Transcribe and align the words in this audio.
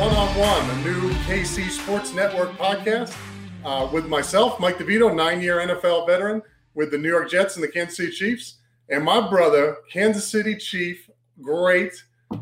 One 0.00 0.16
on 0.16 0.38
One, 0.38 0.66
the 0.66 0.90
new 0.90 1.10
KC 1.26 1.68
Sports 1.68 2.14
Network 2.14 2.52
podcast 2.52 3.14
uh, 3.66 3.86
with 3.92 4.06
myself, 4.06 4.58
Mike 4.58 4.78
DeVito, 4.78 5.14
nine 5.14 5.42
year 5.42 5.58
NFL 5.58 6.06
veteran 6.06 6.40
with 6.72 6.90
the 6.90 6.96
New 6.96 7.10
York 7.10 7.28
Jets 7.28 7.56
and 7.56 7.62
the 7.62 7.68
Kansas 7.68 7.98
City 7.98 8.10
Chiefs, 8.10 8.60
and 8.88 9.04
my 9.04 9.28
brother, 9.28 9.76
Kansas 9.92 10.26
City 10.26 10.56
Chief, 10.56 11.06
great 11.42 11.92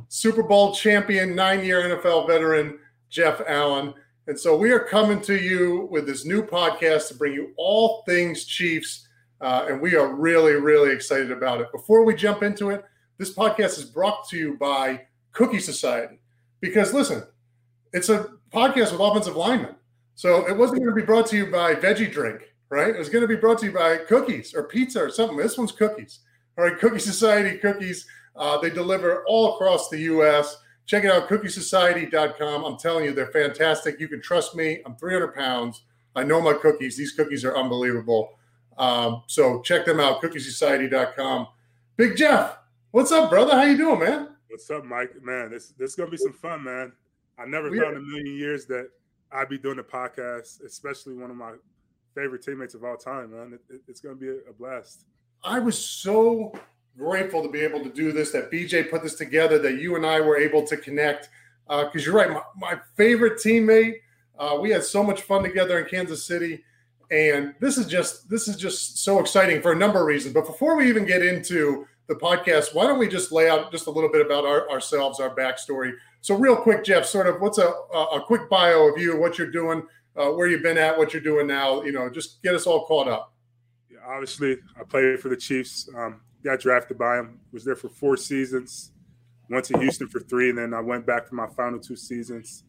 Super 0.06 0.45
Bowl 0.45 0.73
champion, 0.73 1.34
nine 1.34 1.65
year 1.65 1.83
NFL 1.83 2.28
veteran, 2.28 2.78
Jeff 3.11 3.42
Allen. 3.48 3.93
And 4.28 4.39
so 4.39 4.56
we 4.56 4.70
are 4.70 4.78
coming 4.78 5.20
to 5.22 5.37
you 5.37 5.89
with 5.91 6.06
this 6.06 6.25
new 6.25 6.45
podcast 6.45 7.09
to 7.09 7.15
bring 7.15 7.33
you 7.33 7.55
all 7.56 8.05
things 8.06 8.45
Chiefs. 8.45 9.09
Uh, 9.41 9.67
and 9.69 9.81
we 9.81 9.97
are 9.97 10.15
really, 10.15 10.53
really 10.53 10.93
excited 10.93 11.33
about 11.33 11.61
it. 11.61 11.72
Before 11.72 12.05
we 12.05 12.15
jump 12.15 12.45
into 12.45 12.70
it, 12.70 12.84
this 13.17 13.34
podcast 13.34 13.78
is 13.78 13.84
brought 13.84 14.28
to 14.28 14.37
you 14.37 14.56
by 14.59 15.06
Cookie 15.33 15.59
Society. 15.59 16.20
Because 16.61 16.95
listen, 16.95 17.25
it's 17.92 18.08
a 18.08 18.28
podcast 18.53 18.92
with 18.92 19.00
offensive 19.00 19.36
linemen. 19.36 19.75
So 20.14 20.48
it 20.48 20.56
wasn't 20.56 20.81
going 20.81 20.94
to 20.94 21.00
be 21.00 21.06
brought 21.06 21.27
to 21.28 21.36
you 21.36 21.47
by 21.47 21.75
Veggie 21.75 22.11
Drink, 22.11 22.41
right? 22.70 22.94
It 22.94 22.98
was 22.98 23.08
going 23.08 23.22
to 23.22 23.28
be 23.28 23.36
brought 23.36 23.58
to 23.58 23.67
you 23.67 23.72
by 23.72 23.98
cookies 23.98 24.55
or 24.55 24.64
pizza 24.64 25.03
or 25.03 25.11
something. 25.11 25.36
This 25.36 25.56
one's 25.56 25.72
cookies. 25.72 26.20
All 26.56 26.64
right, 26.64 26.77
Cookie 26.78 26.98
Society 26.98 27.56
cookies. 27.59 28.06
Uh, 28.34 28.59
they 28.59 28.70
deliver 28.70 29.25
all 29.27 29.55
across 29.55 29.89
the 29.89 29.98
U.S. 29.98 30.56
Check 30.86 31.05
it 31.05 31.11
out, 31.11 31.28
cookiesociety.com. 31.28 32.64
I'm 32.64 32.77
telling 32.78 33.04
you, 33.04 33.12
they're 33.12 33.26
fantastic. 33.26 34.00
You 34.00 34.09
can 34.09 34.20
trust 34.20 34.56
me. 34.56 34.81
I'm 34.84 34.97
300 34.97 35.34
pounds. 35.34 35.82
I 36.16 36.25
know 36.25 36.41
my 36.41 36.55
cookies. 36.55 36.97
These 36.97 37.12
cookies 37.12 37.44
are 37.44 37.56
unbelievable. 37.56 38.31
Um, 38.76 39.22
so 39.26 39.60
check 39.60 39.84
them 39.84 40.00
out, 40.00 40.22
cookiesociety.com. 40.22 41.49
Big 41.97 42.16
Jeff, 42.16 42.59
what's 42.93 43.12
up, 43.12 43.31
brother? 43.31 43.55
How 43.55 43.62
you 43.65 43.76
doing, 43.76 44.00
man? 44.00 44.28
What's 44.49 44.70
up, 44.70 44.84
Mike? 44.84 45.12
Man, 45.22 45.50
this 45.50 45.69
this 45.78 45.91
is 45.91 45.97
gonna 45.97 46.10
be 46.10 46.16
some 46.16 46.32
fun, 46.32 46.65
man. 46.65 46.93
I 47.38 47.47
never 47.47 47.71
We- 47.71 47.78
thought 47.78 47.93
in 47.93 47.99
a 47.99 48.00
million 48.00 48.37
years 48.37 48.66
that 48.66 48.91
I'd 49.32 49.49
be 49.49 49.59
doing 49.59 49.78
a 49.78 49.82
podcast, 49.84 50.62
especially 50.65 51.15
one 51.15 51.31
of 51.31 51.37
my 51.37 51.53
favorite 52.15 52.43
teammates 52.43 52.75
of 52.75 52.84
all 52.84 52.97
time, 52.97 53.32
man. 53.32 53.53
It, 53.54 53.75
it- 53.75 53.82
it's 53.88 54.00
gonna 54.00 54.16
be 54.16 54.28
a, 54.28 54.37
a 54.50 54.53
blast. 54.59 55.04
I 55.44 55.59
was 55.60 55.78
so 55.78 56.53
grateful 56.97 57.43
to 57.44 57.49
be 57.49 57.60
able 57.60 57.82
to 57.84 57.91
do 57.91 58.10
this, 58.10 58.32
that 58.32 58.50
BJ 58.50 58.91
put 58.91 59.03
this 59.04 59.15
together, 59.15 59.59
that 59.60 59.75
you 59.78 59.94
and 59.94 60.04
I 60.04 60.21
were 60.21 60.37
able 60.37 60.66
to 60.66 60.76
connect. 60.76 61.28
Because 61.69 62.04
you're 62.06 62.15
right, 62.15 62.31
my, 62.31 62.43
my 62.56 62.81
favorite 62.97 63.34
teammate. 63.34 63.97
Uh, 64.38 64.59
we 64.60 64.70
had 64.70 64.82
so 64.82 65.03
much 65.05 65.22
fun 65.22 65.43
together 65.43 65.78
in 65.78 65.84
Kansas 65.84 66.25
City, 66.25 66.65
and 67.10 67.55
this 67.60 67.76
is 67.76 67.87
just 67.87 68.28
this 68.31 68.49
is 68.49 68.56
just 68.56 69.05
so 69.05 69.19
exciting 69.20 69.60
for 69.60 69.72
a 69.72 69.76
number 69.76 70.00
of 70.00 70.06
reasons. 70.06 70.32
But 70.34 70.47
before 70.47 70.76
we 70.76 70.88
even 70.88 71.05
get 71.05 71.22
into 71.22 71.87
the 72.08 72.14
podcast, 72.14 72.74
why 72.74 72.86
don't 72.86 72.98
we 72.98 73.06
just 73.06 73.30
lay 73.30 73.48
out 73.48 73.70
just 73.70 73.86
a 73.86 73.91
little 73.91 74.10
bit 74.10 74.24
about 74.24 74.44
our, 74.44 74.69
ourselves, 74.70 75.20
our 75.20 75.34
backstory? 75.34 75.92
So, 76.20 76.34
real 76.34 76.56
quick, 76.56 76.84
Jeff, 76.84 77.04
sort 77.04 77.26
of 77.26 77.41
what's 77.41 77.58
a 77.58 77.69
a 77.69 78.22
quick 78.26 78.48
bio 78.50 78.88
of 78.88 78.98
you, 78.98 79.19
what 79.19 79.38
you're 79.38 79.50
doing, 79.50 79.82
uh, 80.16 80.30
where 80.30 80.48
you've 80.48 80.62
been 80.62 80.78
at, 80.78 80.96
what 80.96 81.12
you're 81.12 81.22
doing 81.22 81.46
now. 81.46 81.82
You 81.82 81.92
know, 81.92 82.10
just 82.10 82.42
get 82.42 82.54
us 82.54 82.66
all 82.66 82.86
caught 82.86 83.08
up. 83.08 83.34
Yeah, 83.91 83.98
obviously, 84.06 84.56
I 84.78 84.84
played 84.84 85.20
for 85.20 85.28
the 85.28 85.36
Chiefs. 85.36 85.88
Um, 85.96 86.20
got 86.42 86.60
drafted 86.60 86.98
by 86.98 87.16
them. 87.16 87.41
Was 87.52 87.64
there 87.64 87.76
for 87.76 87.88
four 87.88 88.16
seasons. 88.16 88.92
Went 89.50 89.64
to 89.66 89.78
Houston 89.78 90.08
for 90.08 90.20
three, 90.20 90.50
and 90.50 90.58
then 90.58 90.75
I 90.75 90.80
went 90.80 91.06
back 91.06 91.26
for 91.26 91.34
my 91.34 91.46
final 91.46 91.78
two 91.78 91.96
seasons. 91.96 92.64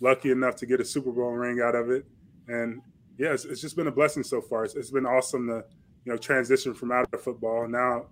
Lucky 0.00 0.30
enough 0.30 0.56
to 0.56 0.66
get 0.66 0.80
a 0.80 0.84
Super 0.84 1.12
Bowl 1.12 1.30
ring 1.30 1.60
out 1.60 1.74
of 1.74 1.90
it, 1.90 2.04
and 2.48 2.82
yeah, 3.18 3.32
it's, 3.32 3.44
it's 3.44 3.60
just 3.60 3.76
been 3.76 3.86
a 3.86 3.92
blessing 3.92 4.22
so 4.22 4.40
far. 4.40 4.64
It's, 4.64 4.74
it's 4.74 4.90
been 4.90 5.06
awesome 5.06 5.46
to 5.46 5.64
you 6.04 6.12
know 6.12 6.18
transition 6.18 6.74
from 6.74 6.92
out 6.92 7.08
of 7.12 7.22
football. 7.22 7.68
Now 7.68 8.06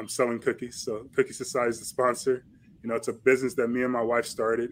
I'm 0.00 0.08
selling 0.08 0.40
cookies, 0.40 0.76
so 0.76 1.06
Cookie 1.14 1.34
Society 1.34 1.68
is 1.68 1.78
the 1.78 1.84
sponsor. 1.84 2.42
You 2.82 2.88
know, 2.88 2.94
it's 2.94 3.08
a 3.08 3.12
business 3.12 3.52
that 3.56 3.68
me 3.68 3.82
and 3.82 3.92
my 3.92 4.00
wife 4.00 4.24
started, 4.24 4.70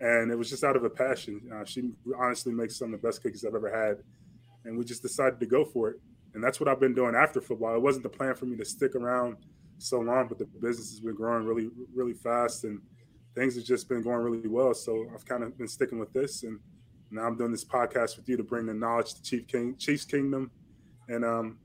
and 0.00 0.32
it 0.32 0.34
was 0.36 0.50
just 0.50 0.64
out 0.64 0.74
of 0.74 0.82
a 0.82 0.90
passion. 0.90 1.40
Uh, 1.54 1.64
she 1.64 1.92
honestly 2.18 2.52
makes 2.52 2.76
some 2.76 2.92
of 2.92 3.00
the 3.00 3.06
best 3.06 3.22
cookies 3.22 3.44
I've 3.44 3.54
ever 3.54 3.70
had, 3.70 3.98
and 4.64 4.76
we 4.76 4.84
just 4.84 5.00
decided 5.00 5.38
to 5.38 5.46
go 5.46 5.64
for 5.64 5.90
it. 5.90 6.00
And 6.34 6.42
that's 6.42 6.58
what 6.58 6.68
I've 6.68 6.80
been 6.80 6.92
doing 6.92 7.14
after 7.14 7.40
football. 7.40 7.76
It 7.76 7.82
wasn't 7.82 8.02
the 8.02 8.08
plan 8.08 8.34
for 8.34 8.46
me 8.46 8.56
to 8.56 8.64
stick 8.64 8.96
around 8.96 9.36
so 9.78 10.00
long, 10.00 10.26
but 10.26 10.38
the 10.38 10.46
business 10.46 10.90
has 10.90 10.98
been 10.98 11.14
growing 11.14 11.46
really, 11.46 11.70
really 11.94 12.14
fast, 12.14 12.64
and 12.64 12.80
things 13.36 13.54
have 13.54 13.64
just 13.64 13.88
been 13.88 14.02
going 14.02 14.18
really 14.18 14.48
well. 14.48 14.74
So 14.74 15.06
I've 15.14 15.24
kind 15.24 15.44
of 15.44 15.56
been 15.56 15.68
sticking 15.68 16.00
with 16.00 16.12
this, 16.12 16.42
and 16.42 16.58
now 17.12 17.22
I'm 17.22 17.36
doing 17.36 17.52
this 17.52 17.64
podcast 17.64 18.16
with 18.16 18.28
you 18.28 18.36
to 18.36 18.42
bring 18.42 18.66
the 18.66 18.74
knowledge 18.74 19.14
to 19.14 19.22
Chief 19.22 19.46
King, 19.46 19.76
Chiefs 19.76 20.04
Kingdom, 20.04 20.50
and 21.08 21.24
um, 21.24 21.58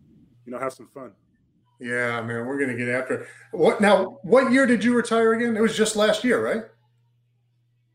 you 0.45 0.51
know, 0.51 0.59
have 0.59 0.73
some 0.73 0.87
fun. 0.87 1.13
Yeah, 1.79 2.21
man, 2.21 2.45
we're 2.45 2.59
gonna 2.59 2.75
get 2.75 2.89
after 2.89 3.21
it. 3.21 3.27
What 3.51 3.79
now? 3.79 4.19
What 4.23 4.51
year 4.51 4.65
did 4.65 4.83
you 4.83 4.93
retire 4.95 5.33
again? 5.33 5.55
It 5.55 5.61
was 5.61 5.75
just 5.77 5.95
last 5.95 6.23
year, 6.23 6.43
right? 6.43 6.63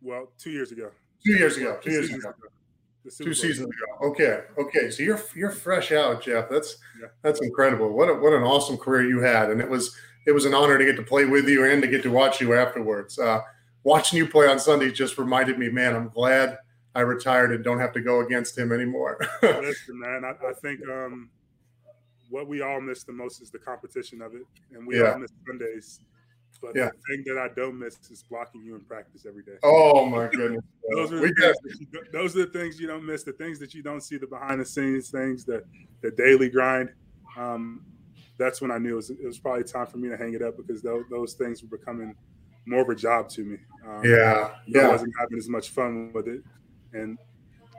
Well, 0.00 0.30
two 0.38 0.50
years 0.50 0.72
ago. 0.72 0.90
Two 1.24 1.32
years 1.32 1.56
ago. 1.56 1.78
Two 1.82 1.90
years 1.90 2.06
seasons 2.06 2.24
ago. 2.24 2.34
Two 3.18 3.24
Bowl. 3.24 3.34
seasons 3.34 3.68
ago. 3.68 4.08
Okay. 4.10 4.40
Okay. 4.58 4.90
So 4.90 5.02
you're 5.02 5.20
you're 5.34 5.50
fresh 5.50 5.92
out, 5.92 6.22
Jeff. 6.22 6.48
That's 6.48 6.76
Yeah. 7.00 7.08
that's 7.22 7.40
incredible. 7.42 7.90
What 7.92 8.08
a, 8.08 8.14
what 8.14 8.32
an 8.32 8.42
awesome 8.42 8.78
career 8.78 9.02
you 9.06 9.20
had, 9.20 9.50
and 9.50 9.60
it 9.60 9.68
was 9.68 9.94
it 10.26 10.32
was 10.32 10.46
an 10.46 10.54
honor 10.54 10.78
to 10.78 10.84
get 10.84 10.96
to 10.96 11.02
play 11.02 11.26
with 11.26 11.46
you 11.48 11.64
and 11.64 11.82
to 11.82 11.88
get 11.88 12.02
to 12.04 12.10
watch 12.10 12.40
you 12.40 12.54
afterwards. 12.54 13.18
Uh, 13.18 13.40
watching 13.82 14.16
you 14.16 14.26
play 14.26 14.46
on 14.48 14.58
Sunday 14.58 14.90
just 14.90 15.18
reminded 15.18 15.58
me, 15.58 15.68
man, 15.68 15.94
I'm 15.94 16.08
glad 16.08 16.56
I 16.94 17.00
retired 17.00 17.52
and 17.52 17.62
don't 17.62 17.78
have 17.78 17.92
to 17.92 18.00
go 18.00 18.20
against 18.20 18.56
him 18.56 18.72
anymore. 18.72 19.18
Listen, 19.42 19.98
man, 20.00 20.24
I, 20.24 20.30
I 20.46 20.52
think 20.62 20.80
um, 20.88 21.28
what 22.34 22.48
we 22.48 22.62
all 22.62 22.80
miss 22.80 23.04
the 23.04 23.12
most 23.12 23.40
is 23.40 23.50
the 23.52 23.58
competition 23.60 24.20
of 24.20 24.34
it, 24.34 24.42
and 24.72 24.84
we 24.84 24.98
Yeah. 24.98 25.12
all 25.12 25.18
miss 25.20 25.30
Sundays. 25.46 26.00
But 26.60 26.74
Yeah. 26.74 26.90
the 26.90 27.16
thing 27.16 27.24
that 27.26 27.38
I 27.38 27.48
don't 27.54 27.78
miss 27.78 28.10
is 28.10 28.24
blocking 28.24 28.62
you 28.62 28.74
in 28.74 28.80
practice 28.80 29.24
every 29.24 29.44
day. 29.44 29.56
oh 29.62 30.04
my 30.04 30.28
goodness. 30.28 30.64
those 30.90 31.12
are 31.12 31.20
the 31.20 31.32
got 31.32 31.54
things 31.62 31.80
you, 31.80 31.86
those 32.12 32.36
are 32.36 32.46
the 32.46 32.52
things 32.58 32.80
you 32.80 32.88
don't 32.88 33.06
miss. 33.06 33.22
The 33.22 33.34
things 33.34 33.60
that 33.60 33.72
you 33.72 33.82
don't 33.84 34.00
see, 34.00 34.16
the 34.16 34.26
behind 34.26 34.60
the 34.60 34.64
scenes 34.64 35.10
things, 35.10 35.44
the 35.44 35.62
the 36.00 36.10
daily 36.10 36.48
grind. 36.50 36.92
Um, 37.36 37.86
that's 38.36 38.60
when 38.60 38.72
I 38.72 38.78
knew 38.78 38.94
it 38.94 38.96
was, 38.96 39.10
it 39.10 39.24
was 39.24 39.38
probably 39.38 39.62
time 39.62 39.86
for 39.86 39.98
me 39.98 40.08
to 40.08 40.16
hang 40.16 40.34
it 40.34 40.42
up 40.42 40.56
because 40.56 40.82
those, 40.82 41.04
those 41.08 41.34
things 41.34 41.62
were 41.62 41.78
becoming 41.78 42.16
more 42.66 42.80
of 42.82 42.88
a 42.88 42.96
job 42.96 43.28
to 43.30 43.44
me. 43.44 43.58
Um, 43.86 44.04
yeah. 44.04 44.50
I 44.76 44.88
wasn't 44.88 45.14
having 45.20 45.38
as 45.38 45.48
much 45.48 45.70
fun 45.70 46.12
with 46.12 46.26
it. 46.26 46.42
And 46.92 47.16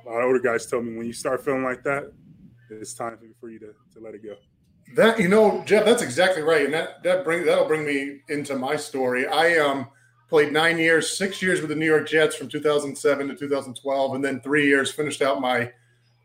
a 0.06 0.10
lot 0.10 0.20
of 0.20 0.26
older 0.28 0.40
guys 0.40 0.66
told 0.66 0.86
me 0.86 0.96
when 0.98 1.08
you 1.08 1.14
start 1.14 1.44
feeling 1.44 1.64
like 1.64 1.84
that, 1.84 2.12
it's 2.82 2.94
time 2.94 3.18
for 3.40 3.50
you 3.50 3.60
to, 3.60 3.74
to 3.94 4.00
let 4.00 4.16
it 4.16 4.24
go. 4.24 4.36
That 4.96 5.20
you 5.20 5.28
know, 5.28 5.64
Jeff, 5.66 5.86
that's 5.86 6.04
exactly 6.04 6.44
right, 6.44 6.66
and 6.66 6.74
that 6.74 7.02
that 7.04 7.24
bring 7.24 7.46
that'll 7.46 7.68
bring 7.68 7.86
me 7.86 8.22
into 8.30 8.56
my 8.56 8.76
story. 8.76 9.28
I 9.28 9.58
um 9.58 9.88
played 10.30 10.54
nine 10.54 10.78
years, 10.78 11.18
six 11.18 11.42
years 11.42 11.62
with 11.62 11.70
the 11.70 11.76
New 11.76 11.86
York 11.86 12.08
Jets 12.08 12.36
from 12.36 12.48
2007 12.50 13.28
to 13.28 13.36
2012, 13.36 14.16
and 14.16 14.24
then 14.26 14.42
three 14.42 14.68
years 14.68 14.92
finished 14.92 15.22
out 15.22 15.40
my 15.40 15.72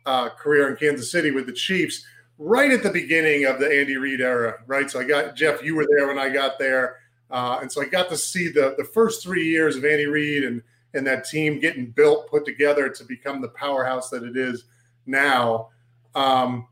uh, 0.06 0.30
career 0.30 0.70
in 0.70 0.76
Kansas 0.76 1.12
City 1.12 1.30
with 1.30 1.46
the 1.46 1.52
Chiefs. 1.52 2.04
right 2.38 2.70
at 2.70 2.82
the 2.82 2.90
beginning 2.90 3.44
of 3.44 3.60
the 3.60 3.66
Andy 3.66 3.96
Reid 3.96 4.20
era, 4.20 4.58
right? 4.66 4.90
So 4.90 5.00
I 5.00 5.04
got 5.04 5.36
Jeff, 5.36 5.62
you 5.62 5.74
were 5.74 5.86
there 5.96 6.06
when 6.06 6.18
I 6.18 6.28
got 6.28 6.58
there. 6.58 6.96
Uh, 7.30 7.58
and 7.62 7.70
so 7.70 7.80
I 7.80 7.84
got 7.86 8.08
to 8.10 8.16
see 8.16 8.48
the 8.48 8.74
the 8.76 8.84
first 8.84 9.22
three 9.22 9.46
years 9.46 9.76
of 9.76 9.84
Andy 9.84 10.06
Reid 10.06 10.44
and 10.44 10.62
and 10.94 11.06
that 11.06 11.24
team 11.24 11.60
getting 11.60 11.90
built, 11.90 12.28
put 12.28 12.44
together 12.44 12.88
to 12.88 13.04
become 13.04 13.40
the 13.40 13.48
powerhouse 13.48 14.10
that 14.10 14.22
it 14.22 14.36
is 14.36 14.64
now. 15.06 15.68
Um, 16.14 16.66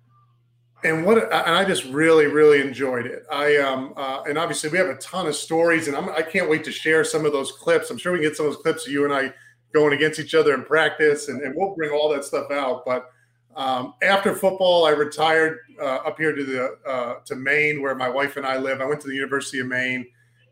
and 0.84 1.04
what 1.04 1.18
and 1.18 1.56
I 1.56 1.64
just 1.64 1.84
really 1.86 2.26
really 2.26 2.60
enjoyed 2.60 3.06
it. 3.06 3.24
I 3.32 3.56
um 3.56 3.94
uh, 3.96 4.22
and 4.28 4.38
obviously 4.38 4.70
we 4.70 4.78
have 4.78 4.88
a 4.88 4.96
ton 4.96 5.26
of 5.26 5.34
stories, 5.34 5.88
and 5.88 5.96
I'm, 5.96 6.08
I 6.10 6.22
can 6.22 6.42
not 6.42 6.50
wait 6.50 6.64
to 6.64 6.72
share 6.72 7.04
some 7.04 7.26
of 7.26 7.32
those 7.32 7.52
clips. 7.52 7.90
I'm 7.90 7.98
sure 7.98 8.12
we 8.12 8.20
get 8.20 8.36
some 8.36 8.46
of 8.46 8.52
those 8.52 8.62
clips 8.62 8.86
of 8.86 8.92
you 8.92 9.04
and 9.04 9.12
I 9.12 9.32
going 9.72 9.92
against 9.92 10.20
each 10.20 10.34
other 10.34 10.54
in 10.54 10.64
practice, 10.64 11.28
and, 11.28 11.42
and 11.42 11.54
we'll 11.56 11.74
bring 11.74 11.90
all 11.90 12.08
that 12.10 12.24
stuff 12.24 12.50
out. 12.50 12.84
But 12.86 13.10
um, 13.56 13.94
after 14.02 14.34
football, 14.34 14.86
I 14.86 14.90
retired 14.90 15.58
uh, 15.80 15.96
up 16.06 16.16
here 16.18 16.34
to 16.34 16.44
the 16.44 16.78
uh, 16.88 17.14
to 17.24 17.34
Maine, 17.34 17.82
where 17.82 17.94
my 17.94 18.08
wife 18.08 18.36
and 18.36 18.46
I 18.46 18.56
live. 18.56 18.80
I 18.80 18.86
went 18.86 19.00
to 19.00 19.08
the 19.08 19.14
University 19.14 19.58
of 19.58 19.66
Maine, 19.66 20.06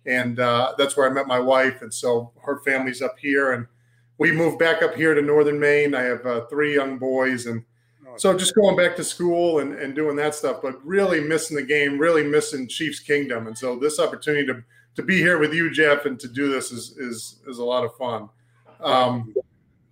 and 0.06 0.40
uh, 0.40 0.74
that's 0.76 0.96
where 0.96 1.08
I 1.08 1.12
met 1.12 1.28
my 1.28 1.38
wife, 1.38 1.82
and 1.82 1.94
so 1.94 2.32
her 2.42 2.60
family's 2.64 3.00
up 3.00 3.16
here, 3.18 3.52
and 3.52 3.66
we 4.18 4.32
moved 4.32 4.58
back 4.58 4.82
up 4.82 4.94
here 4.94 5.14
to 5.14 5.22
northern 5.22 5.60
Maine. 5.60 5.94
I 5.94 6.02
have 6.02 6.26
uh, 6.26 6.46
three 6.46 6.74
young 6.74 6.98
boys, 6.98 7.46
and 7.46 7.64
so 8.16 8.36
just 8.36 8.54
going 8.54 8.76
back 8.76 8.96
to 8.96 9.04
school 9.04 9.58
and, 9.58 9.74
and 9.74 9.94
doing 9.94 10.16
that 10.16 10.34
stuff, 10.34 10.60
but 10.62 10.84
really 10.84 11.20
missing 11.20 11.56
the 11.56 11.62
game, 11.62 11.98
really 11.98 12.22
missing 12.22 12.68
Chiefs 12.68 13.00
Kingdom. 13.00 13.46
And 13.46 13.56
so 13.56 13.78
this 13.78 13.98
opportunity 13.98 14.46
to 14.46 14.62
to 14.96 15.02
be 15.02 15.18
here 15.18 15.38
with 15.38 15.52
you, 15.52 15.70
Jeff, 15.70 16.06
and 16.06 16.18
to 16.20 16.28
do 16.28 16.50
this 16.50 16.72
is 16.72 16.96
is 16.98 17.40
is 17.46 17.58
a 17.58 17.64
lot 17.64 17.84
of 17.84 17.94
fun. 17.96 18.28
Um, 18.80 19.34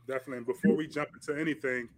Definitely. 0.07 0.45
Before 0.45 0.77
we 0.77 0.87
jump 0.87 1.09
into 1.15 1.41
anything, 1.41 1.89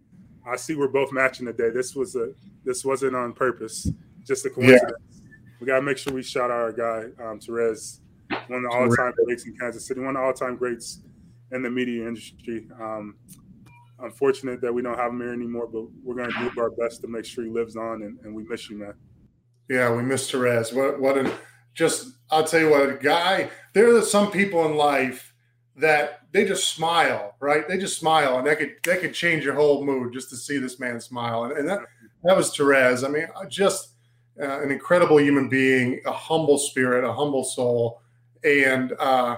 I 0.45 0.55
see 0.55 0.75
we're 0.75 0.87
both 0.87 1.11
matching 1.11 1.45
today. 1.45 1.69
This 1.69 1.95
was 1.95 2.15
a 2.15 2.33
this 2.63 2.85
wasn't 2.85 3.15
on 3.15 3.33
purpose, 3.33 3.89
just 4.25 4.45
a 4.45 4.49
coincidence. 4.49 4.93
Yeah. 5.11 5.19
We 5.59 5.67
gotta 5.67 5.81
make 5.81 5.97
sure 5.97 6.13
we 6.13 6.23
shout 6.23 6.51
out 6.51 6.59
our 6.59 6.71
guy, 6.71 7.05
um, 7.23 7.39
Terez, 7.39 7.99
one 8.47 8.63
of 8.63 8.71
the 8.71 8.77
all-time 8.77 9.13
greats 9.25 9.45
in 9.45 9.57
Kansas 9.57 9.87
City, 9.87 9.99
one 9.99 10.15
of 10.15 10.21
the 10.21 10.25
all-time 10.25 10.55
greats 10.55 11.01
in 11.51 11.63
the 11.63 11.69
media 11.69 12.07
industry. 12.07 12.67
Um, 12.79 13.15
unfortunate 13.99 14.61
that 14.61 14.73
we 14.73 14.81
don't 14.81 14.97
have 14.97 15.11
him 15.11 15.21
here 15.21 15.33
anymore, 15.33 15.67
but 15.67 15.83
we're 16.03 16.15
going 16.15 16.31
to 16.31 16.51
do 16.53 16.61
our 16.61 16.71
best 16.71 17.01
to 17.01 17.07
make 17.07 17.25
sure 17.25 17.43
he 17.43 17.49
lives 17.49 17.75
on, 17.75 18.03
and, 18.03 18.19
and 18.23 18.35
we 18.35 18.43
miss 18.43 18.69
you, 18.69 18.77
man. 18.77 18.93
Yeah, 19.69 19.93
we 19.93 20.03
miss 20.03 20.31
Terez. 20.31 20.73
What 20.73 20.99
what 20.99 21.17
a 21.17 21.31
just 21.73 22.09
I'll 22.31 22.43
tell 22.43 22.61
you 22.61 22.69
what 22.69 22.89
a 22.89 22.93
guy. 22.93 23.49
There 23.73 23.95
are 23.95 24.01
some 24.01 24.31
people 24.31 24.65
in 24.65 24.75
life 24.75 25.33
that 25.75 26.21
they 26.31 26.45
just 26.45 26.73
smile, 26.73 27.35
right? 27.39 27.67
They 27.67 27.77
just 27.77 27.99
smile, 27.99 28.37
and 28.37 28.47
that 28.47 28.59
could 28.59 28.75
that 28.83 29.01
could 29.01 29.13
change 29.13 29.43
your 29.43 29.55
whole 29.55 29.85
mood 29.85 30.13
just 30.13 30.29
to 30.29 30.37
see 30.37 30.57
this 30.57 30.79
man 30.79 31.01
smile, 31.01 31.45
and, 31.45 31.53
and 31.53 31.67
that 31.67 31.79
that 32.23 32.35
was 32.35 32.55
Terez. 32.55 33.05
I 33.05 33.09
mean, 33.09 33.27
just 33.49 33.93
uh, 34.41 34.61
an 34.61 34.71
incredible 34.71 35.19
human 35.19 35.49
being, 35.49 36.01
a 36.05 36.11
humble 36.11 36.57
spirit, 36.57 37.03
a 37.03 37.11
humble 37.11 37.43
soul, 37.43 38.01
and 38.43 38.93
uh, 38.99 39.35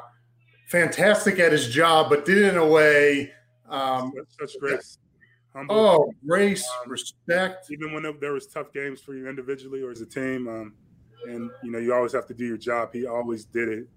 fantastic 0.68 1.40
at 1.40 1.52
his 1.52 1.70
job, 1.70 2.10
but 2.10 2.26
did 2.26 2.38
it 2.38 2.46
in 2.50 2.58
a 2.58 2.68
way 2.68 3.32
um, 3.70 4.14
such 4.40 4.60
grace. 4.60 4.98
Humble. 5.56 5.76
Oh, 5.76 6.14
grace, 6.28 6.68
um, 6.84 6.92
respect. 6.92 7.72
Even 7.72 7.94
when 7.94 8.04
there 8.20 8.34
was 8.34 8.48
tough 8.48 8.72
games 8.72 9.02
for 9.02 9.16
you 9.16 9.28
individually 9.28 9.82
or 9.82 9.90
as 9.92 10.02
a 10.02 10.06
team, 10.06 10.48
um, 10.48 10.74
and 11.28 11.50
you 11.64 11.72
know 11.72 11.80
you 11.80 11.94
always 11.94 12.14
have 12.14 12.28
to 12.28 12.34
do 12.34 12.46
your 12.46 12.58
job. 12.58 12.94
He 12.94 13.08
always 13.08 13.46
did 13.46 13.70
it 13.70 13.88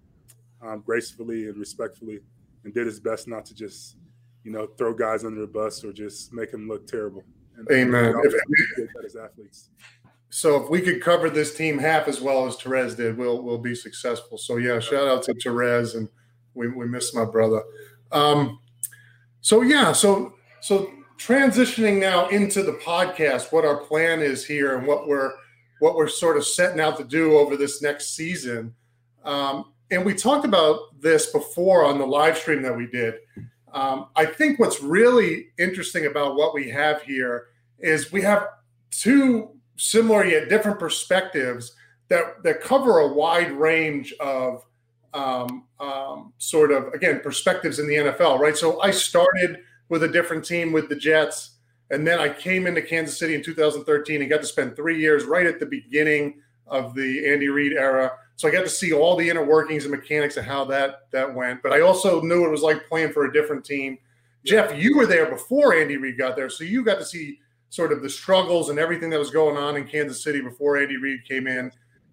um, 0.63 0.83
gracefully 0.85 1.49
and 1.49 1.59
respectfully, 1.59 2.21
and 2.65 2.73
did 2.73 2.87
his 2.87 3.01
best 3.01 3.29
not 3.29 3.45
to 3.47 3.55
just 3.55 3.97
you 4.45 4.51
know 4.51 4.67
throw 4.79 4.95
guys 4.95 5.25
under 5.25 5.41
the 5.41 5.47
bus 5.47 5.85
or 5.85 5.93
just 5.93 6.33
make 6.33 6.51
them 6.51 6.69
look 6.69 6.87
terrible. 6.87 7.23
And 7.57 7.71
Amen. 7.71 8.15
If, 8.25 8.35
as 9.05 9.17
athletes. 9.17 9.71
So 10.31 10.63
if 10.63 10.71
we 10.71 10.81
could 10.81 11.03
cover 11.03 11.29
this 11.29 11.55
team 11.55 11.79
half 11.79 12.09
as 12.09 12.19
well 12.19 12.47
as 12.47 12.57
Terez 12.57 12.97
did, 12.97 13.19
we'll 13.19 13.43
we'll 13.43 13.59
be 13.59 13.75
successful. 13.75 14.39
So 14.39 14.57
yeah, 14.57 14.81
shout 14.81 15.07
out 15.07 15.23
to 15.25 15.35
Terez, 15.35 15.95
and 15.95 16.09
we 16.55 16.69
we 16.69 16.89
miss 16.89 17.15
my 17.15 17.27
brother. 17.27 17.63
Um, 18.11 18.59
so 19.43 19.63
yeah, 19.63 19.93
so 19.93 20.35
so 20.61 20.91
transitioning 21.19 22.01
now 22.01 22.29
into 22.29 22.63
the 22.63 22.73
podcast, 22.73 23.53
what 23.53 23.65
our 23.65 23.77
plan 23.77 24.23
is 24.23 24.45
here 24.45 24.77
and 24.77 24.87
what 24.87 25.07
we're 25.07 25.33
what 25.81 25.97
we're 25.97 26.09
sort 26.09 26.37
of 26.37 26.47
setting 26.47 26.81
out 26.81 26.97
to 26.97 27.05
do 27.05 27.37
over 27.37 27.57
this 27.57 27.83
next 27.83 28.15
season. 28.15 28.75
Um, 29.25 29.73
and 29.91 30.05
we 30.05 30.15
talked 30.15 30.45
about 30.45 31.01
this 31.01 31.27
before 31.33 31.85
on 31.85 31.99
the 31.99 32.07
live 32.07 32.39
stream 32.39 32.63
that 32.63 32.77
we 32.77 32.87
did. 32.87 33.15
Um, 33.73 34.07
I 34.15 34.27
think 34.27 34.59
what's 34.59 34.81
really 34.81 35.49
interesting 35.59 36.07
about 36.07 36.37
what 36.37 36.55
we 36.55 36.71
have 36.71 37.03
here 37.03 37.49
is 37.81 38.13
we 38.13 38.23
have 38.23 38.47
two 38.91 39.51
similar 39.77 40.25
yet 40.25 40.49
different 40.49 40.79
perspectives 40.79 41.75
that 42.09 42.43
that 42.45 42.61
cover 42.61 42.99
a 43.01 43.13
wide 43.13 43.51
range 43.53 44.15
of 44.21 44.65
um, 45.15 45.65
um, 45.81 46.33
sort 46.39 46.73
of 46.73 46.89
again 46.95 47.21
perspectives 47.21 47.79
in 47.79 47.87
the 47.87 47.95
NFL, 47.95 48.39
right? 48.39 48.57
So 48.57 48.81
I 48.81 48.91
started 48.91 49.59
with 49.89 50.03
a 50.05 50.09
different 50.09 50.45
team 50.45 50.73
with 50.73 50.89
the 50.89 50.97
Jets, 50.97 51.57
and 51.91 52.07
then 52.07 52.19
I 52.19 52.29
came 52.29 52.67
into 52.67 52.83
Kansas 52.83 53.19
City 53.19 53.35
in 53.35 53.43
2013 53.43 54.21
and 54.21 54.31
got 54.31 54.41
to 54.41 54.47
spend 54.47 54.77
three 54.77 54.99
years 54.99 55.25
right 55.25 55.47
at 55.47 55.61
the 55.61 55.67
beginning 55.67 56.41
of 56.67 56.95
the 56.95 57.29
Andy 57.31 57.49
Reid 57.49 57.75
era. 57.75 58.13
So 58.37 58.49
I 58.49 58.51
got 58.51 58.63
to 58.63 58.71
see 58.71 58.93
all 58.93 59.17
the 59.17 59.29
inner 59.29 59.45
workings 59.45 59.85
and 59.85 59.93
mechanics 59.93 60.37
of 60.37 60.45
how 60.45 60.65
that 60.67 61.03
that 61.13 61.33
went. 61.33 61.63
But 61.63 61.73
I 61.73 61.83
also 61.83 62.21
knew 62.23 62.45
it 62.47 62.51
was 62.51 62.63
like 62.63 62.89
playing 62.89 63.13
for 63.13 63.25
a 63.27 63.33
different 63.33 63.65
team. 63.65 63.99
Jeff, 64.45 64.77
you 64.77 64.97
were 64.97 65.07
there 65.07 65.31
before 65.31 65.75
Andy 65.75 65.97
Reid 65.97 66.19
got 66.19 66.35
there, 66.35 66.51
so 66.51 66.65
you 66.65 66.83
got 66.83 66.99
to 66.99 67.05
see 67.05 67.39
sort 67.69 67.93
of 67.93 68.03
the 68.03 68.11
struggles 68.11 68.69
and 68.69 68.79
everything 68.79 69.09
that 69.09 69.19
was 69.19 69.31
going 69.31 69.57
on 69.57 69.77
in 69.77 69.87
Kansas 69.87 70.23
City 70.23 70.41
before 70.41 70.77
Andy 70.77 70.97
Reid 70.97 71.25
came 71.27 71.47
in. 71.47 71.71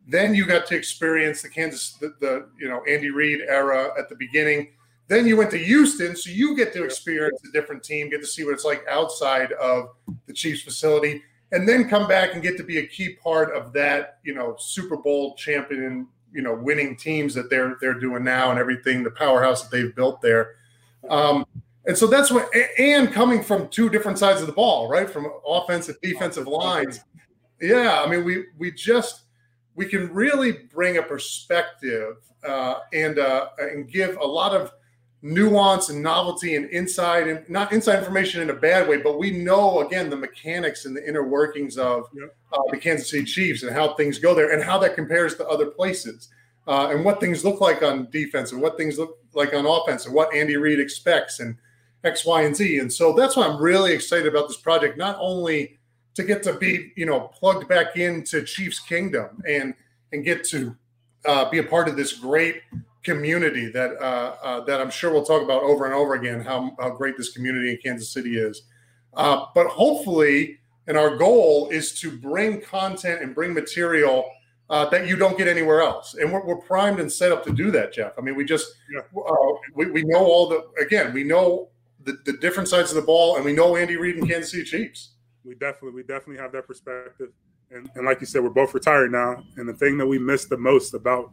Then 0.10 0.34
you 0.34 0.48
got 0.48 0.66
to 0.68 0.76
experience 0.76 1.44
the 1.44 1.50
Kansas, 1.50 1.94
the, 1.94 2.16
the 2.20 2.50
you 2.60 2.68
know 2.68 2.84
Andy 2.86 3.12
Reid 3.12 3.42
era 3.42 3.92
at 3.98 4.10
the 4.10 4.16
beginning. 4.16 4.72
Then 5.08 5.28
you 5.28 5.38
went 5.38 5.52
to 5.52 5.58
Houston, 5.58 6.16
so 6.16 6.30
you 6.32 6.56
get 6.56 6.74
to 6.74 6.84
experience 6.84 7.40
a 7.48 7.52
different 7.52 7.84
team, 7.84 8.10
get 8.10 8.22
to 8.22 8.28
see 8.28 8.44
what 8.44 8.54
it's 8.54 8.66
like 8.66 8.84
outside 8.90 9.52
of 9.54 9.90
the 10.26 10.34
Chiefs 10.34 10.62
facility, 10.62 11.22
and 11.52 11.68
then 11.68 11.88
come 11.88 12.08
back 12.08 12.34
and 12.34 12.42
get 12.42 12.58
to 12.58 12.64
be 12.64 12.80
a 12.80 12.88
key 12.88 13.16
part 13.24 13.56
of 13.56 13.72
that, 13.74 14.20
you 14.24 14.34
know, 14.34 14.56
Super 14.60 14.98
Bowl 14.98 15.36
champion, 15.36 16.08
you 16.34 16.42
know, 16.42 16.56
winning 16.56 16.96
teams 16.96 17.36
that 17.36 17.52
they're 17.52 17.78
they're 17.80 18.00
doing 18.00 18.24
now 18.24 18.50
and 18.50 18.60
everything, 18.60 19.04
the 19.04 19.12
powerhouse 19.12 19.62
that 19.62 19.72
they've 19.72 19.96
built 19.96 20.22
there. 20.22 20.56
Um, 21.08 21.46
and 21.86 21.98
so 21.98 22.08
that's 22.08 22.32
what, 22.32 22.50
and 22.78 23.12
coming 23.12 23.44
from 23.44 23.68
two 23.70 23.90
different 23.90 24.20
sides 24.20 24.42
of 24.42 24.48
the 24.48 24.54
ball, 24.54 24.90
right, 24.90 25.10
from 25.10 25.28
offensive, 25.48 25.98
defensive 26.02 26.48
lines. 26.48 27.00
Yeah, 27.62 28.04
I 28.04 28.10
mean, 28.10 28.24
we 28.24 28.46
we 28.58 28.72
just 28.72 29.24
we 29.80 29.86
can 29.86 30.14
really 30.14 30.52
bring 30.52 30.98
a 30.98 31.02
perspective 31.02 32.18
uh, 32.46 32.80
and 32.92 33.18
uh, 33.18 33.48
and 33.60 33.90
give 33.90 34.18
a 34.18 34.26
lot 34.26 34.54
of 34.54 34.74
nuance 35.22 35.88
and 35.88 36.04
novelty 36.04 36.58
and 36.58 36.70
insight 36.70 37.30
and 37.30 37.50
not 37.50 37.72
inside 37.72 38.00
information 38.00 38.42
in 38.42 38.50
a 38.50 38.54
bad 38.54 38.90
way, 38.90 38.98
but 38.98 39.18
we 39.18 39.32
know 39.32 39.80
again 39.80 40.10
the 40.10 40.18
mechanics 40.18 40.84
and 40.84 40.98
the 40.98 41.08
inner 41.08 41.24
workings 41.24 41.78
of 41.78 42.10
yep. 42.14 42.36
uh, 42.52 42.60
the 42.72 42.78
Kansas 42.78 43.10
City 43.10 43.24
Chiefs 43.24 43.64
and 43.64 43.74
how 43.74 43.94
things 43.94 44.20
go 44.20 44.36
there 44.36 44.52
and 44.52 44.62
how 44.62 44.78
that 44.80 44.96
compares 44.96 45.36
to 45.36 45.48
other 45.48 45.68
places. 45.68 46.28
Uh, 46.68 46.90
and 46.92 47.06
what 47.06 47.22
things 47.22 47.46
look 47.46 47.62
like 47.62 47.82
on 47.82 48.10
defense 48.12 48.52
and 48.52 48.62
what 48.62 48.76
things 48.76 49.00
look 49.00 49.18
like 49.34 49.54
on 49.54 49.66
offense 49.66 50.06
and 50.06 50.14
what 50.14 50.34
Andy 50.36 50.58
Reid 50.58 50.82
expects 50.82 51.40
and 51.40 51.56
X, 52.04 52.26
Y, 52.26 52.42
and 52.44 52.56
Z. 52.56 52.80
And 52.80 52.92
so 52.92 53.14
that's 53.14 53.38
why 53.38 53.48
I'm 53.48 53.62
really 53.62 53.94
excited 53.94 54.28
about 54.28 54.50
this 54.50 54.58
project. 54.58 54.98
Not 54.98 55.16
only 55.20 55.79
to 56.20 56.26
get 56.26 56.44
to 56.44 56.54
be 56.54 56.92
you 56.98 57.06
know 57.06 57.32
plugged 57.34 57.68
back 57.70 57.96
into 57.96 58.44
Chiefs 58.44 58.80
Kingdom 58.80 59.42
and 59.48 59.74
and 60.12 60.26
get 60.26 60.44
to 60.50 60.76
uh, 61.26 61.50
be 61.50 61.60
a 61.60 61.64
part 61.64 61.88
of 61.88 61.96
this 61.96 62.14
great 62.14 62.62
community 63.04 63.70
that 63.72 63.92
uh, 64.02 64.36
uh, 64.44 64.60
that 64.66 64.82
I'm 64.82 64.90
sure 64.90 65.14
we'll 65.14 65.24
talk 65.24 65.42
about 65.42 65.64
over 65.64 65.86
and 65.86 65.94
over 65.94 66.16
again 66.16 66.42
how, 66.42 66.76
how 66.80 66.90
great 66.90 67.16
this 67.18 67.30
community 67.30 67.72
in 67.72 67.78
Kansas 67.78 68.12
City 68.12 68.38
is. 68.38 68.64
Uh, 69.14 69.46
but 69.56 69.68
hopefully, 69.68 70.60
and 70.88 70.98
our 70.98 71.16
goal 71.16 71.70
is 71.70 71.98
to 72.02 72.12
bring 72.12 72.62
content 72.62 73.22
and 73.22 73.34
bring 73.34 73.54
material 73.54 74.30
uh, 74.70 74.88
that 74.90 75.08
you 75.08 75.16
don't 75.16 75.38
get 75.38 75.48
anywhere 75.48 75.82
else. 75.82 76.16
And 76.16 76.32
we're, 76.32 76.46
we're, 76.46 76.58
primed 76.58 77.00
and 77.00 77.12
set 77.12 77.32
up 77.32 77.44
to 77.46 77.52
do 77.52 77.72
that, 77.72 77.94
Jeff. 77.94 78.12
I 78.18 78.22
mean, 78.22 78.36
we 78.36 78.44
just 78.44 78.68
uh, 78.98 79.32
we, 79.74 79.90
we 79.90 80.04
know 80.04 80.26
all 80.26 80.50
the 80.50 80.68
again 80.82 81.14
we 81.14 81.24
know 81.24 81.70
the, 82.04 82.18
the 82.26 82.34
different 82.34 82.68
sides 82.68 82.92
of 82.92 82.98
the 82.98 83.02
ball, 83.04 83.38
and 83.38 83.46
we 83.46 83.54
know 83.54 83.78
Andy 83.78 83.96
Reid 83.96 84.18
and 84.18 84.28
Kansas 84.30 84.52
City 84.52 84.66
Chiefs 84.66 85.12
we 85.44 85.56
definitely 85.56 85.92
we 85.92 86.04
definitely 86.04 86.38
have 86.38 86.52
that 86.54 86.68
perspective. 86.68 87.30
And, 87.72 87.90
and 87.96 88.06
like 88.06 88.20
you 88.20 88.26
said, 88.26 88.44
we're 88.44 88.50
both 88.50 88.74
retired 88.74 89.12
now. 89.12 89.44
And 89.58 89.70
the 89.70 89.74
thing 89.74 89.98
that 90.00 90.08
we 90.08 90.18
miss 90.18 90.46
the 90.46 90.58
most 90.58 90.94
about 90.94 91.32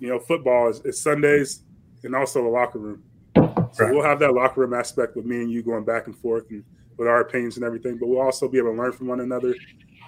you 0.00 0.08
know 0.08 0.18
football 0.18 0.68
is, 0.68 0.80
is 0.84 1.00
Sundays 1.00 1.62
and 2.04 2.14
also 2.14 2.42
the 2.42 2.48
locker 2.48 2.78
room. 2.78 3.02
So 3.34 3.84
right. 3.84 3.94
we'll 3.94 4.04
have 4.04 4.18
that 4.20 4.32
locker 4.32 4.62
room 4.62 4.74
aspect 4.74 5.16
with 5.16 5.26
me 5.26 5.36
and 5.36 5.50
you 5.50 5.62
going 5.62 5.84
back 5.84 6.06
and 6.06 6.16
forth 6.16 6.50
and 6.50 6.64
with 6.96 7.08
our 7.08 7.20
opinions 7.20 7.56
and 7.56 7.64
everything. 7.64 7.98
But 7.98 8.08
we'll 8.08 8.20
also 8.20 8.48
be 8.48 8.58
able 8.58 8.72
to 8.72 8.78
learn 8.78 8.92
from 8.92 9.06
one 9.06 9.20
another, 9.20 9.54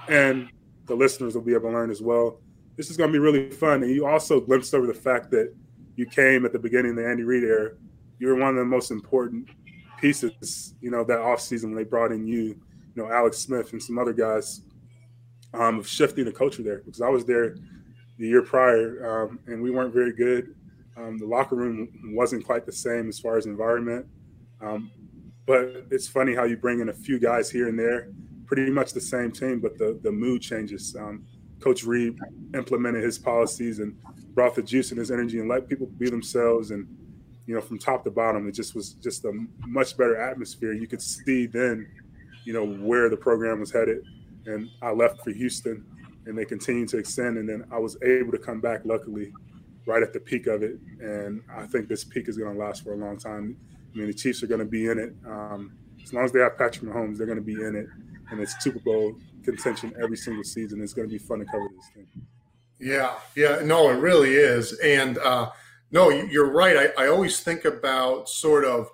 and 0.09 0.49
the 0.87 0.95
listeners 0.95 1.35
will 1.35 1.43
be 1.43 1.53
able 1.53 1.71
to 1.71 1.75
learn 1.75 1.91
as 1.91 2.01
well. 2.01 2.41
This 2.77 2.91
is 2.91 2.97
going 2.97 3.11
to 3.11 3.13
be 3.13 3.19
really 3.19 3.51
fun. 3.51 3.83
And 3.83 3.93
you 3.93 4.07
also 4.07 4.41
glimpsed 4.41 4.75
over 4.75 4.87
the 4.87 4.95
fact 4.95 5.31
that 5.33 5.53
you 5.97 6.07
came 6.07 6.47
at 6.47 6.53
the 6.53 6.59
beginning 6.59 6.93
of 6.93 6.97
the 6.97 7.09
Andy 7.09 7.25
Reid 7.25 7.43
era. 7.43 7.73
You 8.19 8.29
were 8.29 8.37
one 8.37 8.51
of 8.51 8.57
the 8.57 8.65
most 8.65 8.91
important 8.91 9.51
pieces, 10.01 10.75
you 10.81 10.91
know, 10.91 11.05
that 11.05 11.19
offseason 11.19 11.65
when 11.65 11.75
they 11.75 11.85
brought 11.85 12.13
in 12.13 12.27
you 12.27 12.59
know 12.99 13.11
Alex 13.11 13.39
Smith 13.39 13.73
and 13.73 13.83
some 13.83 13.99
other 13.99 14.13
guys 14.13 14.63
um, 15.55 15.79
of 15.79 15.89
shifting 15.89 16.25
the 16.25 16.33
culture 16.33 16.63
there 16.63 16.79
because 16.79 17.01
I 17.01 17.09
was 17.09 17.25
there 17.25 17.57
the 18.19 18.27
year 18.27 18.43
prior 18.43 19.25
um, 19.29 19.39
and 19.47 19.63
we 19.63 19.71
weren't 19.71 19.95
very 19.95 20.13
good. 20.13 20.55
Um, 20.97 21.17
the 21.17 21.27
locker 21.27 21.55
room 21.55 21.89
wasn't 22.13 22.45
quite 22.45 22.67
the 22.67 22.73
same 22.73 23.09
as 23.09 23.19
far 23.19 23.37
as 23.37 23.47
environment. 23.47 24.07
Um, 24.61 24.91
but 25.47 25.87
it's 25.91 26.09
funny 26.09 26.35
how 26.35 26.45
you 26.45 26.57
bring 26.57 26.81
in 26.81 26.89
a 26.89 26.93
few 26.93 27.19
guys 27.19 27.51
here 27.51 27.69
and 27.69 27.79
there, 27.79 28.09
pretty 28.45 28.71
much 28.71 28.93
the 28.93 29.01
same 29.01 29.31
team, 29.31 29.61
but 29.61 29.79
the, 29.79 29.99
the 30.03 30.13
mood 30.13 30.43
changes. 30.43 30.95
Um, 30.95 31.25
Coach 31.61 31.85
Reid 31.85 32.19
implemented 32.55 33.03
his 33.03 33.19
policies 33.19 33.79
and 33.79 33.97
brought 34.35 34.55
the 34.55 34.63
juice 34.63 34.91
and 34.91 34.99
his 34.99 35.11
energy 35.11 35.39
and 35.39 35.49
let 35.49 35.69
people 35.69 35.87
be 35.87 36.11
themselves. 36.11 36.71
And, 36.71 36.87
you 37.47 37.55
know, 37.55 37.61
from 37.61 37.79
top 37.79 38.05
to 38.05 38.11
bottom, 38.11 38.47
it 38.49 38.53
just 38.53 38.75
was 38.75 38.93
just 38.93 39.25
a 39.25 39.33
much 39.67 39.97
better 39.97 40.21
atmosphere. 40.21 40.73
You 40.73 40.87
could 40.87 41.03
see 41.03 41.47
then, 41.47 41.89
you 42.49 42.55
know, 42.55 42.65
where 42.65 43.11
the 43.11 43.17
program 43.17 43.61
was 43.61 43.71
headed. 43.71 43.99
And 44.47 44.71
I 44.81 44.93
left 44.93 45.23
for 45.23 45.33
Houston 45.33 45.85
and 46.25 46.37
they 46.37 46.47
continued 46.47 46.89
to 46.89 46.97
extend. 46.97 47.37
And 47.37 47.47
then 47.47 47.63
I 47.71 47.79
was 47.79 47.99
able 48.03 48.33
to 48.33 48.39
come 48.39 48.59
back, 48.59 48.81
luckily, 48.87 49.35
right 49.87 50.03
at 50.03 50.15
the 50.15 50.21
peak 50.21 50.47
of 50.47 50.63
it. 50.63 50.79
And 50.99 51.43
I 51.55 51.67
think 51.67 51.89
this 51.89 52.05
peak 52.05 52.27
is 52.27 52.39
going 52.39 52.55
to 52.55 52.59
last 52.59 52.85
for 52.85 52.95
a 52.95 52.97
long 52.97 53.19
time. 53.19 53.55
I 53.93 53.99
mean, 53.99 54.07
the 54.07 54.15
Chiefs 54.15 54.43
are 54.43 54.47
going 54.47 54.61
to 54.61 54.65
be 54.65 54.87
in 54.87 54.99
it. 54.99 55.13
Um, 55.27 55.77
as 56.03 56.15
long 56.15 56.25
as 56.25 56.33
they 56.33 56.41
have 56.41 56.57
Patrick 56.57 56.91
Mahomes, 56.91 57.19
they're 57.19 57.27
going 57.27 57.37
to 57.37 57.45
be 57.45 57.53
in 57.53 57.77
it. 57.77 57.87
And 58.31 58.41
it's 58.41 58.55
Super 58.65 58.79
Bowl 58.79 59.15
contention 59.45 59.93
every 60.03 60.17
single 60.17 60.43
season. 60.43 60.81
It's 60.81 60.95
going 60.95 61.07
to 61.07 61.13
be 61.13 61.19
fun 61.19 61.41
to 61.41 61.45
cover 61.45 61.69
this 61.77 61.91
thing. 61.95 62.07
Yeah, 62.81 63.13
yeah, 63.37 63.61
no, 63.63 63.91
it 63.91 63.97
really 63.97 64.37
is. 64.37 64.73
And 64.79 65.19
uh, 65.19 65.51
no, 65.91 66.09
you're 66.09 66.51
right. 66.51 66.93
I, 66.97 67.05
I 67.05 67.09
always 67.09 67.41
think 67.41 67.67
about 67.67 68.31
sort 68.31 68.65
of 68.65 68.89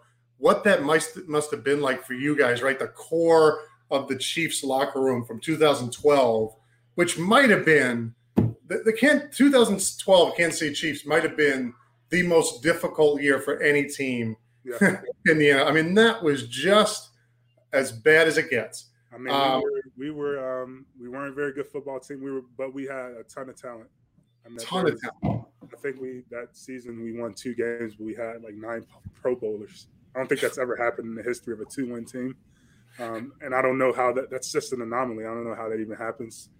what 0.44 0.62
that 0.62 0.82
must 0.82 1.26
must 1.26 1.50
have 1.52 1.64
been 1.64 1.80
like 1.80 2.04
for 2.04 2.12
you 2.12 2.36
guys, 2.36 2.60
right? 2.60 2.78
The 2.78 2.88
core 2.88 3.60
of 3.90 4.08
the 4.08 4.16
Chiefs 4.16 4.62
locker 4.62 5.00
room 5.00 5.24
from 5.24 5.40
2012, 5.40 6.54
which 6.96 7.16
might 7.16 7.48
have 7.48 7.64
been 7.64 8.14
the, 8.36 8.82
the 8.84 8.92
can 8.92 9.30
2012 9.34 10.36
Kansas 10.36 10.58
City 10.58 10.74
Chiefs 10.74 11.06
might 11.06 11.22
have 11.22 11.34
been 11.34 11.72
the 12.10 12.22
most 12.24 12.62
difficult 12.62 13.22
year 13.22 13.38
for 13.38 13.58
any 13.62 13.88
team 13.88 14.36
yeah. 14.64 15.00
in 15.26 15.38
the. 15.38 15.54
I 15.54 15.72
mean, 15.72 15.94
that 15.94 16.22
was 16.22 16.46
just 16.46 17.12
as 17.72 17.90
bad 17.90 18.28
as 18.28 18.36
it 18.36 18.50
gets. 18.50 18.90
I 19.14 19.16
mean, 19.16 19.34
um, 19.34 19.62
we 19.62 19.70
were 19.70 19.82
we, 19.96 20.10
were, 20.10 20.62
um, 20.62 20.84
we 21.00 21.08
weren't 21.08 21.32
a 21.32 21.34
very 21.34 21.54
good 21.54 21.68
football 21.68 22.00
team. 22.00 22.22
We 22.22 22.30
were, 22.30 22.42
but 22.58 22.74
we 22.74 22.84
had 22.84 23.12
a 23.12 23.22
ton 23.22 23.48
of 23.48 23.56
talent. 23.56 23.88
I 24.44 24.50
mean, 24.50 24.58
ton 24.58 24.88
of 24.88 25.00
talent. 25.00 25.46
I 25.62 25.76
think 25.80 26.02
we 26.02 26.24
that 26.30 26.48
season 26.54 27.02
we 27.02 27.18
won 27.18 27.32
two 27.32 27.54
games, 27.54 27.94
but 27.94 28.04
we 28.04 28.14
had 28.14 28.42
like 28.42 28.56
nine 28.56 28.84
Pro 29.14 29.34
Bowlers. 29.34 29.86
I 30.14 30.18
don't 30.18 30.28
think 30.28 30.40
that's 30.40 30.58
ever 30.58 30.76
happened 30.76 31.08
in 31.08 31.14
the 31.14 31.22
history 31.22 31.52
of 31.52 31.60
a 31.60 31.64
two-win 31.64 32.04
team. 32.04 32.36
Um, 33.00 33.32
and 33.40 33.54
I 33.54 33.60
don't 33.62 33.78
know 33.78 33.92
how 33.92 34.12
that. 34.12 34.30
That's 34.30 34.52
just 34.52 34.72
an 34.72 34.80
anomaly. 34.80 35.24
I 35.24 35.28
don't 35.28 35.44
know 35.44 35.56
how 35.56 35.68
that 35.68 35.80
even 35.80 35.96
happens. 35.96 36.50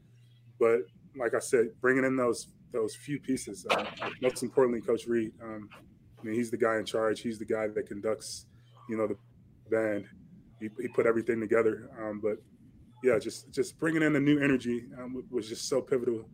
But 0.58 0.80
like 1.16 1.34
I 1.34 1.38
said, 1.38 1.68
bringing 1.80 2.04
in 2.04 2.16
those 2.16 2.48
those 2.72 2.96
few 2.96 3.20
pieces. 3.20 3.64
Uh, 3.70 3.84
most 4.20 4.42
importantly, 4.42 4.80
Coach 4.80 5.06
Reid. 5.06 5.32
Um, 5.40 5.68
I 6.20 6.24
mean, 6.24 6.34
he's 6.34 6.50
the 6.50 6.56
guy 6.56 6.78
in 6.78 6.84
charge. 6.84 7.20
He's 7.20 7.38
the 7.38 7.44
guy 7.44 7.68
that 7.68 7.86
conducts, 7.86 8.46
you 8.88 8.96
know, 8.96 9.06
the 9.06 9.16
band 9.70 10.06
he, 10.60 10.68
he 10.80 10.88
put 10.88 11.06
everything 11.06 11.40
together. 11.40 11.90
Um, 12.00 12.20
but 12.20 12.38
yeah, 13.02 13.18
just 13.18 13.52
just 13.52 13.78
bringing 13.78 14.02
in 14.02 14.12
the 14.12 14.20
new 14.20 14.40
energy 14.40 14.84
um, 14.98 15.22
was 15.30 15.48
just 15.48 15.68
so 15.68 15.80
pivotal 15.80 16.24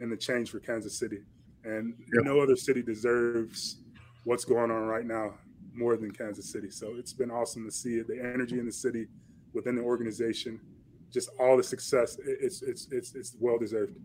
in 0.00 0.10
the 0.10 0.16
change 0.16 0.50
for 0.50 0.60
Kansas 0.60 0.98
City, 0.98 1.18
and 1.64 1.94
yep. 1.98 2.24
no 2.24 2.40
other 2.40 2.56
city 2.56 2.82
deserves 2.82 3.80
what's 4.24 4.44
going 4.44 4.70
on 4.70 4.82
right 4.82 5.06
now 5.06 5.34
more 5.74 5.96
than 5.96 6.10
Kansas 6.10 6.50
City. 6.50 6.70
So 6.70 6.94
it's 6.96 7.12
been 7.12 7.30
awesome 7.30 7.64
to 7.64 7.70
see 7.70 7.94
it, 7.94 8.08
the 8.08 8.18
energy 8.18 8.58
in 8.58 8.66
the 8.66 8.72
city, 8.72 9.06
within 9.52 9.76
the 9.76 9.82
organization, 9.82 10.60
just 11.12 11.30
all 11.38 11.56
the 11.56 11.62
success. 11.62 12.18
It's 12.24 12.62
it's 12.62 12.88
it's 12.90 13.14
it's 13.14 13.36
well 13.38 13.58
deserved. 13.58 13.96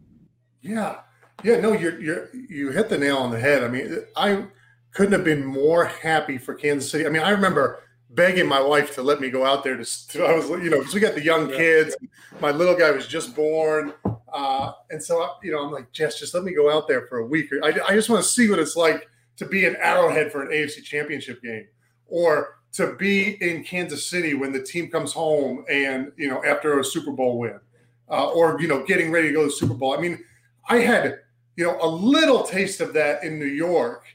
Yeah, 0.61 0.99
yeah. 1.43 1.59
No, 1.59 1.73
you're 1.73 1.99
you're 2.01 2.29
you 2.33 2.71
hit 2.71 2.89
the 2.89 2.97
nail 2.97 3.17
on 3.17 3.31
the 3.31 3.39
head. 3.39 3.63
I 3.63 3.67
mean, 3.67 4.03
I 4.15 4.45
couldn't 4.93 5.13
have 5.13 5.23
been 5.23 5.45
more 5.45 5.85
happy 5.85 6.37
for 6.37 6.53
Kansas 6.53 6.89
City. 6.89 7.05
I 7.05 7.09
mean, 7.09 7.23
I 7.23 7.31
remember 7.31 7.83
begging 8.13 8.47
my 8.47 8.61
wife 8.61 8.93
to 8.95 9.01
let 9.01 9.19
me 9.19 9.29
go 9.29 9.45
out 9.45 9.63
there 9.63 9.75
to, 9.75 10.07
to 10.09 10.23
I 10.23 10.33
was 10.33 10.49
you 10.49 10.69
know 10.69 10.79
because 10.79 10.93
we 10.93 10.99
got 10.99 11.15
the 11.15 11.23
young 11.23 11.49
kids 11.49 11.95
my 12.39 12.51
little 12.51 12.75
guy 12.75 12.91
was 12.91 13.07
just 13.07 13.35
born 13.35 13.93
uh, 14.31 14.73
and 14.91 15.03
so 15.03 15.31
you 15.41 15.51
know 15.51 15.63
I'm 15.63 15.71
like 15.71 15.91
Jess 15.91 16.19
just 16.19 16.33
let 16.33 16.43
me 16.43 16.53
go 16.53 16.71
out 16.71 16.87
there 16.87 17.07
for 17.07 17.19
a 17.19 17.25
week 17.25 17.49
I, 17.63 17.69
I 17.87 17.95
just 17.95 18.09
want 18.09 18.23
to 18.23 18.29
see 18.29 18.49
what 18.49 18.59
it's 18.59 18.75
like 18.75 19.09
to 19.37 19.45
be 19.45 19.65
in 19.65 19.75
Arrowhead 19.77 20.31
for 20.31 20.43
an 20.43 20.49
AFC 20.49 20.83
championship 20.83 21.41
game 21.41 21.67
or 22.07 22.57
to 22.73 22.95
be 22.95 23.37
in 23.41 23.63
Kansas 23.63 24.05
City 24.05 24.33
when 24.33 24.51
the 24.51 24.61
team 24.61 24.89
comes 24.89 25.13
home 25.13 25.65
and 25.69 26.11
you 26.17 26.29
know 26.29 26.43
after 26.43 26.79
a 26.79 26.83
Super 26.83 27.11
Bowl 27.11 27.39
win 27.39 27.59
uh, 28.09 28.29
or 28.29 28.59
you 28.61 28.67
know 28.67 28.83
getting 28.85 29.11
ready 29.11 29.27
to 29.27 29.33
go 29.33 29.41
to 29.41 29.47
the 29.47 29.51
Super 29.51 29.73
Bowl 29.73 29.93
I 29.97 30.01
mean 30.01 30.23
I 30.69 30.77
had 30.79 31.19
you 31.55 31.65
know 31.65 31.77
a 31.81 31.87
little 31.87 32.43
taste 32.43 32.81
of 32.81 32.93
that 32.93 33.23
in 33.23 33.39
New 33.39 33.45
York 33.45 34.05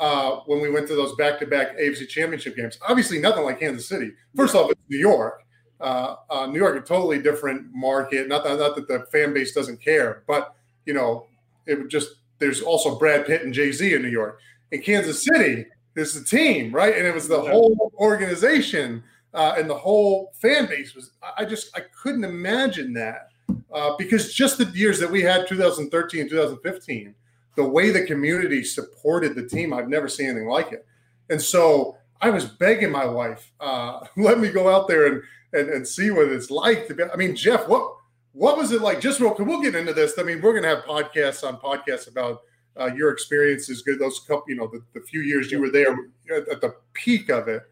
uh, 0.00 0.40
when 0.46 0.60
we 0.60 0.70
went 0.70 0.88
to 0.88 0.94
those 0.94 1.14
back-to-back 1.16 1.78
AFC 1.78 2.08
Championship 2.08 2.56
games. 2.56 2.78
Obviously, 2.88 3.18
nothing 3.18 3.44
like 3.44 3.60
Kansas 3.60 3.88
City. 3.88 4.12
First 4.34 4.54
off, 4.54 4.70
it's 4.70 4.80
New 4.88 4.98
York. 4.98 5.42
Uh, 5.80 6.16
uh, 6.30 6.46
New 6.46 6.58
York, 6.58 6.76
a 6.76 6.80
totally 6.80 7.20
different 7.20 7.66
market. 7.72 8.28
Not 8.28 8.44
that, 8.44 8.58
not 8.58 8.74
that 8.76 8.88
the 8.88 9.06
fan 9.12 9.34
base 9.34 9.52
doesn't 9.52 9.82
care, 9.82 10.22
but 10.26 10.54
you 10.86 10.94
know, 10.94 11.26
it 11.66 11.78
would 11.78 11.90
just. 11.90 12.16
There's 12.38 12.60
also 12.60 12.98
Brad 12.98 13.26
Pitt 13.26 13.42
and 13.42 13.54
Jay 13.54 13.70
Z 13.70 13.94
in 13.94 14.02
New 14.02 14.08
York. 14.08 14.40
In 14.70 14.82
Kansas 14.82 15.24
City, 15.24 15.66
there's 15.94 16.14
the 16.14 16.24
team, 16.24 16.72
right? 16.72 16.96
And 16.96 17.06
it 17.06 17.14
was 17.14 17.28
the 17.28 17.40
whole 17.40 17.92
organization 17.96 19.02
uh, 19.32 19.54
and 19.56 19.68
the 19.68 19.76
whole 19.76 20.32
fan 20.40 20.66
base 20.66 20.94
was. 20.94 21.12
I 21.36 21.44
just 21.44 21.76
I 21.76 21.80
couldn't 21.80 22.24
imagine 22.24 22.92
that 22.94 23.28
uh, 23.72 23.96
because 23.96 24.32
just 24.32 24.58
the 24.58 24.66
years 24.66 24.98
that 25.00 25.10
we 25.10 25.22
had 25.22 25.46
2013 25.48 26.20
and 26.20 26.30
2015 26.30 27.14
the 27.56 27.64
way 27.64 27.90
the 27.90 28.04
community 28.04 28.64
supported 28.64 29.34
the 29.34 29.46
team, 29.46 29.72
I've 29.72 29.88
never 29.88 30.08
seen 30.08 30.28
anything 30.28 30.48
like 30.48 30.72
it. 30.72 30.86
And 31.30 31.40
so 31.40 31.96
I 32.20 32.30
was 32.30 32.44
begging 32.44 32.90
my 32.90 33.06
wife, 33.06 33.52
uh, 33.60 34.06
let 34.16 34.38
me 34.40 34.50
go 34.50 34.74
out 34.74 34.88
there 34.88 35.06
and, 35.06 35.22
and, 35.52 35.68
and 35.68 35.86
see 35.86 36.10
what 36.10 36.28
it's 36.28 36.50
like 36.50 36.88
to 36.88 36.94
be. 36.94 37.04
I 37.04 37.16
mean, 37.16 37.36
Jeff, 37.36 37.68
what 37.68 37.92
what 38.32 38.56
was 38.58 38.72
it 38.72 38.82
like? 38.82 39.00
Just 39.00 39.20
real 39.20 39.30
quick, 39.30 39.46
we'll 39.46 39.62
get 39.62 39.76
into 39.76 39.92
this. 39.92 40.18
I 40.18 40.24
mean, 40.24 40.40
we're 40.40 40.52
going 40.52 40.64
to 40.64 40.68
have 40.68 40.84
podcasts 40.84 41.46
on 41.46 41.56
podcasts 41.58 42.08
about 42.08 42.42
uh, 42.78 42.90
your 42.94 43.16
is 43.16 43.82
good 43.82 43.98
those 43.98 44.20
couple, 44.20 44.44
you 44.48 44.56
know, 44.56 44.66
the, 44.66 44.82
the 44.94 45.00
few 45.00 45.20
years 45.20 45.50
you 45.50 45.60
were 45.60 45.70
there 45.70 45.92
at, 46.34 46.48
at 46.48 46.60
the 46.60 46.74
peak 46.92 47.28
of 47.28 47.48
it. 47.48 47.62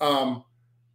Um, 0.00 0.44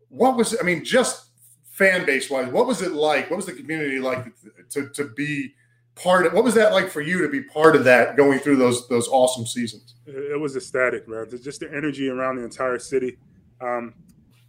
what 0.09 0.35
was, 0.35 0.57
I 0.59 0.63
mean, 0.63 0.83
just 0.83 1.27
fan 1.69 2.05
base 2.05 2.29
wise, 2.29 2.51
what 2.51 2.67
was 2.67 2.81
it 2.81 2.91
like? 2.91 3.29
What 3.29 3.37
was 3.37 3.45
the 3.45 3.53
community 3.53 3.99
like 3.99 4.25
to, 4.25 4.51
to, 4.69 4.89
to 4.89 5.05
be 5.15 5.53
part 5.95 6.25
of 6.25 6.33
what 6.33 6.43
was 6.43 6.53
that 6.53 6.71
like 6.71 6.89
for 6.89 7.01
you 7.01 7.21
to 7.21 7.27
be 7.27 7.41
part 7.41 7.75
of 7.75 7.83
that 7.83 8.15
going 8.15 8.39
through 8.39 8.55
those 8.55 8.87
those 8.87 9.07
awesome 9.09 9.45
seasons 9.45 9.95
it 10.05 10.39
was 10.39 10.55
ecstatic 10.55 11.07
man 11.07 11.27
just 11.43 11.59
the 11.59 11.73
energy 11.73 12.09
around 12.09 12.37
the 12.37 12.43
entire 12.43 12.79
city 12.79 13.17
um, 13.59 13.93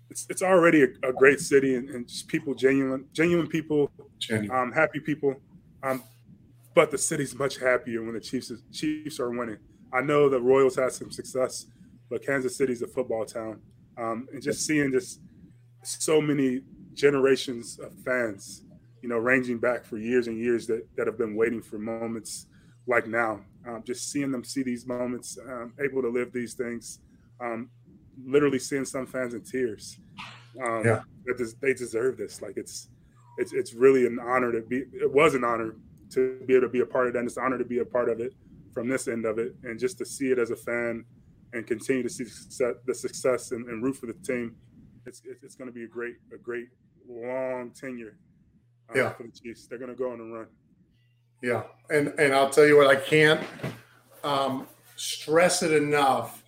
it's, 0.08 0.26
it's 0.30 0.42
already 0.42 0.84
a, 0.84 1.08
a 1.08 1.12
great 1.12 1.40
city 1.40 1.74
and, 1.74 1.90
and, 1.90 2.08
just 2.08 2.28
people 2.28 2.54
genuine 2.54 3.04
genuine 3.12 3.46
people 3.46 3.90
genuine. 4.18 4.56
Um, 4.56 4.72
happy 4.72 5.00
people 5.00 5.34
um, 5.82 6.02
but 6.74 6.90
the 6.90 6.98
city's 6.98 7.34
much 7.34 7.58
happier 7.58 8.02
when 8.02 8.14
the 8.14 8.20
chiefs 8.20 8.50
is, 8.50 8.62
chiefs 8.72 9.20
are 9.20 9.30
winning 9.30 9.58
i 9.92 10.00
know 10.00 10.28
the 10.28 10.40
royals 10.40 10.76
had 10.76 10.92
some 10.92 11.10
success 11.10 11.66
but 12.10 12.24
kansas 12.24 12.56
city's 12.56 12.82
a 12.82 12.86
football 12.86 13.24
town 13.24 13.60
um, 13.98 14.26
and 14.32 14.42
just 14.42 14.66
seeing 14.66 14.90
just 14.90 15.20
so 15.82 16.20
many 16.20 16.62
generations 16.94 17.78
of 17.78 17.92
fans 18.04 18.64
you 19.02 19.08
know, 19.08 19.18
ranging 19.18 19.58
back 19.58 19.84
for 19.84 19.98
years 19.98 20.28
and 20.28 20.38
years 20.38 20.66
that, 20.68 20.86
that 20.96 21.06
have 21.06 21.18
been 21.18 21.34
waiting 21.34 21.60
for 21.60 21.78
moments 21.78 22.46
like 22.86 23.06
now. 23.06 23.40
Um, 23.66 23.82
just 23.84 24.10
seeing 24.10 24.30
them 24.30 24.44
see 24.44 24.62
these 24.62 24.86
moments, 24.86 25.36
um, 25.46 25.74
able 25.84 26.02
to 26.02 26.08
live 26.08 26.32
these 26.32 26.54
things, 26.54 27.00
um, 27.40 27.68
literally 28.24 28.60
seeing 28.60 28.84
some 28.84 29.06
fans 29.06 29.34
in 29.34 29.42
tears. 29.42 29.98
Um, 30.64 30.82
yeah. 30.84 31.00
They 31.60 31.74
deserve 31.74 32.16
this. 32.16 32.40
Like 32.40 32.54
it's, 32.56 32.88
it's, 33.38 33.52
it's 33.52 33.74
really 33.74 34.06
an 34.06 34.18
honor 34.20 34.52
to 34.52 34.60
be, 34.60 34.84
it 34.92 35.12
was 35.12 35.34
an 35.34 35.44
honor 35.44 35.76
to 36.12 36.40
be 36.46 36.54
able 36.54 36.66
to 36.66 36.72
be 36.72 36.80
a 36.80 36.86
part 36.86 37.06
of 37.06 37.12
that. 37.14 37.20
And 37.20 37.28
it's 37.28 37.36
an 37.36 37.44
honor 37.44 37.58
to 37.58 37.64
be 37.64 37.78
a 37.78 37.84
part 37.84 38.08
of 38.08 38.20
it 38.20 38.32
from 38.72 38.88
this 38.88 39.08
end 39.08 39.24
of 39.26 39.38
it. 39.38 39.54
And 39.64 39.78
just 39.78 39.98
to 39.98 40.04
see 40.04 40.30
it 40.30 40.38
as 40.38 40.50
a 40.50 40.56
fan 40.56 41.04
and 41.52 41.66
continue 41.66 42.02
to 42.02 42.08
see 42.08 42.24
the 42.24 42.94
success 42.94 43.52
and, 43.52 43.68
and 43.68 43.82
root 43.82 43.96
for 43.96 44.06
the 44.06 44.14
team. 44.14 44.56
It's, 45.06 45.22
it's 45.42 45.54
going 45.54 45.68
to 45.68 45.74
be 45.74 45.84
a 45.84 45.88
great, 45.88 46.16
a 46.32 46.38
great 46.38 46.68
long 47.08 47.70
tenure 47.70 48.16
uh, 48.90 48.98
yeah. 48.98 49.10
for 49.10 49.24
the 49.24 49.32
Chiefs. 49.32 49.66
They're 49.66 49.78
going 49.78 49.90
to 49.90 49.96
go 49.96 50.12
on 50.12 50.20
a 50.20 50.24
run. 50.24 50.46
Yeah, 51.42 51.64
and 51.90 52.14
and 52.18 52.32
I'll 52.32 52.50
tell 52.50 52.66
you 52.66 52.76
what, 52.76 52.86
I 52.86 52.94
can't 52.94 53.40
um, 54.22 54.68
stress 54.94 55.64
it 55.64 55.72
enough. 55.72 56.44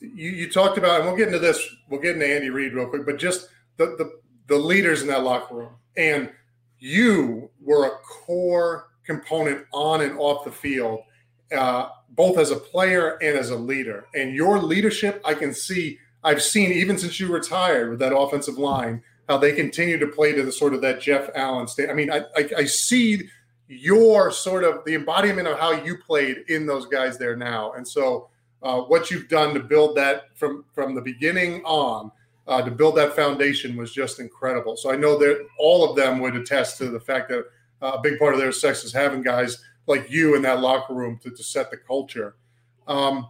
You 0.00 0.30
you 0.30 0.50
talked 0.50 0.78
about, 0.78 1.00
and 1.00 1.06
we'll 1.06 1.16
get 1.16 1.26
into 1.26 1.38
this. 1.38 1.62
We'll 1.90 2.00
get 2.00 2.14
into 2.14 2.26
Andy 2.26 2.48
Reid 2.48 2.72
real 2.72 2.88
quick, 2.88 3.04
but 3.04 3.18
just 3.18 3.48
the 3.76 3.94
the 3.98 4.10
the 4.46 4.56
leaders 4.56 5.02
in 5.02 5.08
that 5.08 5.22
locker 5.22 5.54
room, 5.54 5.74
and 5.98 6.30
you 6.78 7.50
were 7.62 7.86
a 7.86 7.90
core 7.98 8.88
component 9.04 9.66
on 9.72 10.02
and 10.02 10.18
off 10.18 10.44
the 10.44 10.50
field, 10.50 11.00
uh, 11.56 11.88
both 12.10 12.38
as 12.38 12.50
a 12.50 12.56
player 12.56 13.16
and 13.22 13.36
as 13.36 13.50
a 13.50 13.56
leader. 13.56 14.06
And 14.14 14.34
your 14.34 14.58
leadership, 14.58 15.20
I 15.24 15.34
can 15.34 15.54
see. 15.54 15.98
I've 16.24 16.42
seen 16.42 16.72
even 16.72 16.98
since 16.98 17.20
you 17.20 17.28
retired 17.28 17.90
with 17.90 17.98
that 18.00 18.16
offensive 18.16 18.58
line 18.58 19.02
how 19.28 19.38
they 19.38 19.52
continue 19.52 19.98
to 19.98 20.06
play 20.06 20.32
to 20.32 20.42
the 20.42 20.52
sort 20.52 20.74
of 20.74 20.80
that 20.82 21.00
Jeff 21.00 21.30
Allen 21.34 21.68
state. 21.68 21.90
I 21.90 21.92
mean, 21.92 22.10
I, 22.10 22.22
I, 22.36 22.48
I 22.58 22.64
see 22.64 23.28
your 23.68 24.30
sort 24.30 24.64
of 24.64 24.84
the 24.84 24.94
embodiment 24.94 25.48
of 25.48 25.58
how 25.58 25.72
you 25.72 25.98
played 25.98 26.44
in 26.48 26.66
those 26.66 26.86
guys 26.86 27.18
there 27.18 27.36
now. 27.36 27.72
And 27.72 27.86
so, 27.86 28.28
uh, 28.62 28.80
what 28.80 29.10
you've 29.10 29.28
done 29.28 29.54
to 29.54 29.60
build 29.60 29.96
that 29.96 30.36
from 30.36 30.64
from 30.72 30.94
the 30.94 31.00
beginning 31.00 31.62
on 31.64 32.10
uh, 32.48 32.62
to 32.62 32.70
build 32.70 32.96
that 32.96 33.16
foundation 33.16 33.76
was 33.76 33.92
just 33.92 34.20
incredible. 34.20 34.76
So 34.76 34.92
I 34.92 34.96
know 34.96 35.18
that 35.18 35.46
all 35.58 35.88
of 35.88 35.96
them 35.96 36.20
would 36.20 36.36
attest 36.36 36.78
to 36.78 36.90
the 36.90 37.00
fact 37.00 37.28
that 37.28 37.44
uh, 37.82 37.92
a 37.94 38.00
big 38.00 38.18
part 38.18 38.34
of 38.34 38.40
their 38.40 38.52
success 38.52 38.84
is 38.84 38.92
having 38.92 39.22
guys 39.22 39.62
like 39.86 40.10
you 40.10 40.34
in 40.36 40.42
that 40.42 40.60
locker 40.60 40.94
room 40.94 41.18
to, 41.22 41.30
to 41.30 41.42
set 41.42 41.70
the 41.70 41.76
culture. 41.76 42.36
Um, 42.86 43.28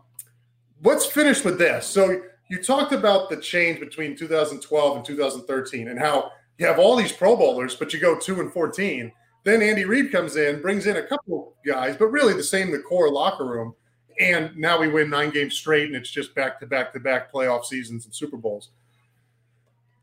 let's 0.85 1.07
finish 1.07 1.45
with 1.45 1.59
this. 1.59 1.87
So 1.87 2.23
you 2.49 2.63
talked 2.63 2.93
about 2.93 3.31
the 3.31 3.37
change 3.37 3.81
between 3.81 4.17
2012 4.17 4.97
and 4.97 5.05
2013 5.05 5.89
and 5.89 5.99
how 5.99 6.31
you 6.59 6.67
have 6.67 6.79
all 6.79 6.97
these 6.97 7.13
Pro 7.13 7.37
Bowlers, 7.37 7.75
but 7.75 7.93
you 7.93 8.01
go 8.01 8.19
two 8.19 8.41
and 8.41 8.53
14. 8.53 9.13
Then 9.45 9.63
Andy 9.63 9.85
Reid 9.85 10.11
comes 10.11 10.37
in, 10.37 10.61
brings 10.61 10.87
in 10.87 10.97
a 10.97 11.03
couple 11.03 11.55
guys, 11.65 11.97
but 11.97 12.07
really 12.09 12.35
the 12.35 12.43
same 12.43 12.71
the 12.71 12.79
core 12.79 13.11
locker 13.11 13.45
room. 13.45 13.75
And 14.19 14.57
now 14.57 14.81
we 14.81 14.89
win 14.89 15.11
nine 15.11 15.31
games 15.31 15.55
straight, 15.55 15.87
and 15.87 15.95
it's 15.95 16.11
just 16.11 16.35
back 16.35 16.59
to 16.61 16.67
back 16.67 16.93
to 16.95 17.01
back 17.01 17.31
playoff 17.31 17.65
seasons 17.65 18.07
and 18.07 18.15
Super 18.15 18.39
Bowls. 18.39 18.71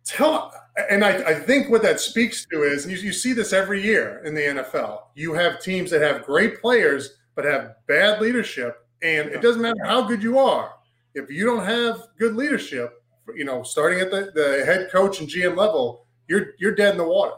Tell, 0.05 0.53
and 0.89 1.03
I, 1.03 1.15
I 1.23 1.33
think 1.33 1.69
what 1.69 1.81
that 1.83 1.99
speaks 1.99 2.45
to 2.51 2.63
is 2.63 2.85
you, 2.85 2.97
you 2.97 3.13
see 3.13 3.33
this 3.33 3.53
every 3.53 3.81
year 3.81 4.21
in 4.25 4.35
the 4.35 4.41
NFL. 4.41 5.03
You 5.15 5.33
have 5.33 5.61
teams 5.61 5.89
that 5.91 6.01
have 6.01 6.25
great 6.25 6.59
players, 6.59 7.17
but 7.35 7.45
have 7.45 7.75
bad 7.87 8.21
leadership. 8.21 8.85
And 9.01 9.29
it 9.29 9.41
doesn't 9.41 9.61
matter 9.61 9.83
how 9.85 10.01
good 10.03 10.23
you 10.23 10.37
are, 10.39 10.73
if 11.13 11.29
you 11.29 11.45
don't 11.45 11.65
have 11.65 12.07
good 12.17 12.35
leadership, 12.35 13.03
you 13.35 13.45
know, 13.45 13.63
starting 13.63 13.99
at 13.99 14.11
the, 14.11 14.31
the 14.33 14.65
head 14.65 14.89
coach 14.91 15.19
and 15.19 15.29
GM 15.29 15.55
level, 15.55 16.05
you're 16.27 16.53
you're 16.57 16.75
dead 16.75 16.93
in 16.93 16.97
the 16.97 17.07
water. 17.07 17.35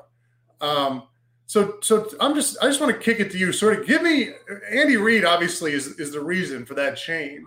Um, 0.62 1.04
so 1.48 1.78
so 1.82 2.10
I'm 2.20 2.34
just 2.34 2.58
I 2.62 2.68
just 2.68 2.82
want 2.82 2.94
to 2.94 3.00
kick 3.00 3.20
it 3.20 3.32
to 3.32 3.38
you. 3.38 3.52
Sort 3.52 3.80
of 3.80 3.88
give 3.88 4.02
me 4.02 4.30
Andy 4.70 4.98
Reid 4.98 5.26
obviously 5.26 5.74
is 5.74 5.88
is 6.00 6.12
the 6.12 6.22
reason 6.22 6.66
for 6.66 6.74
that 6.76 6.98
change. 6.98 7.46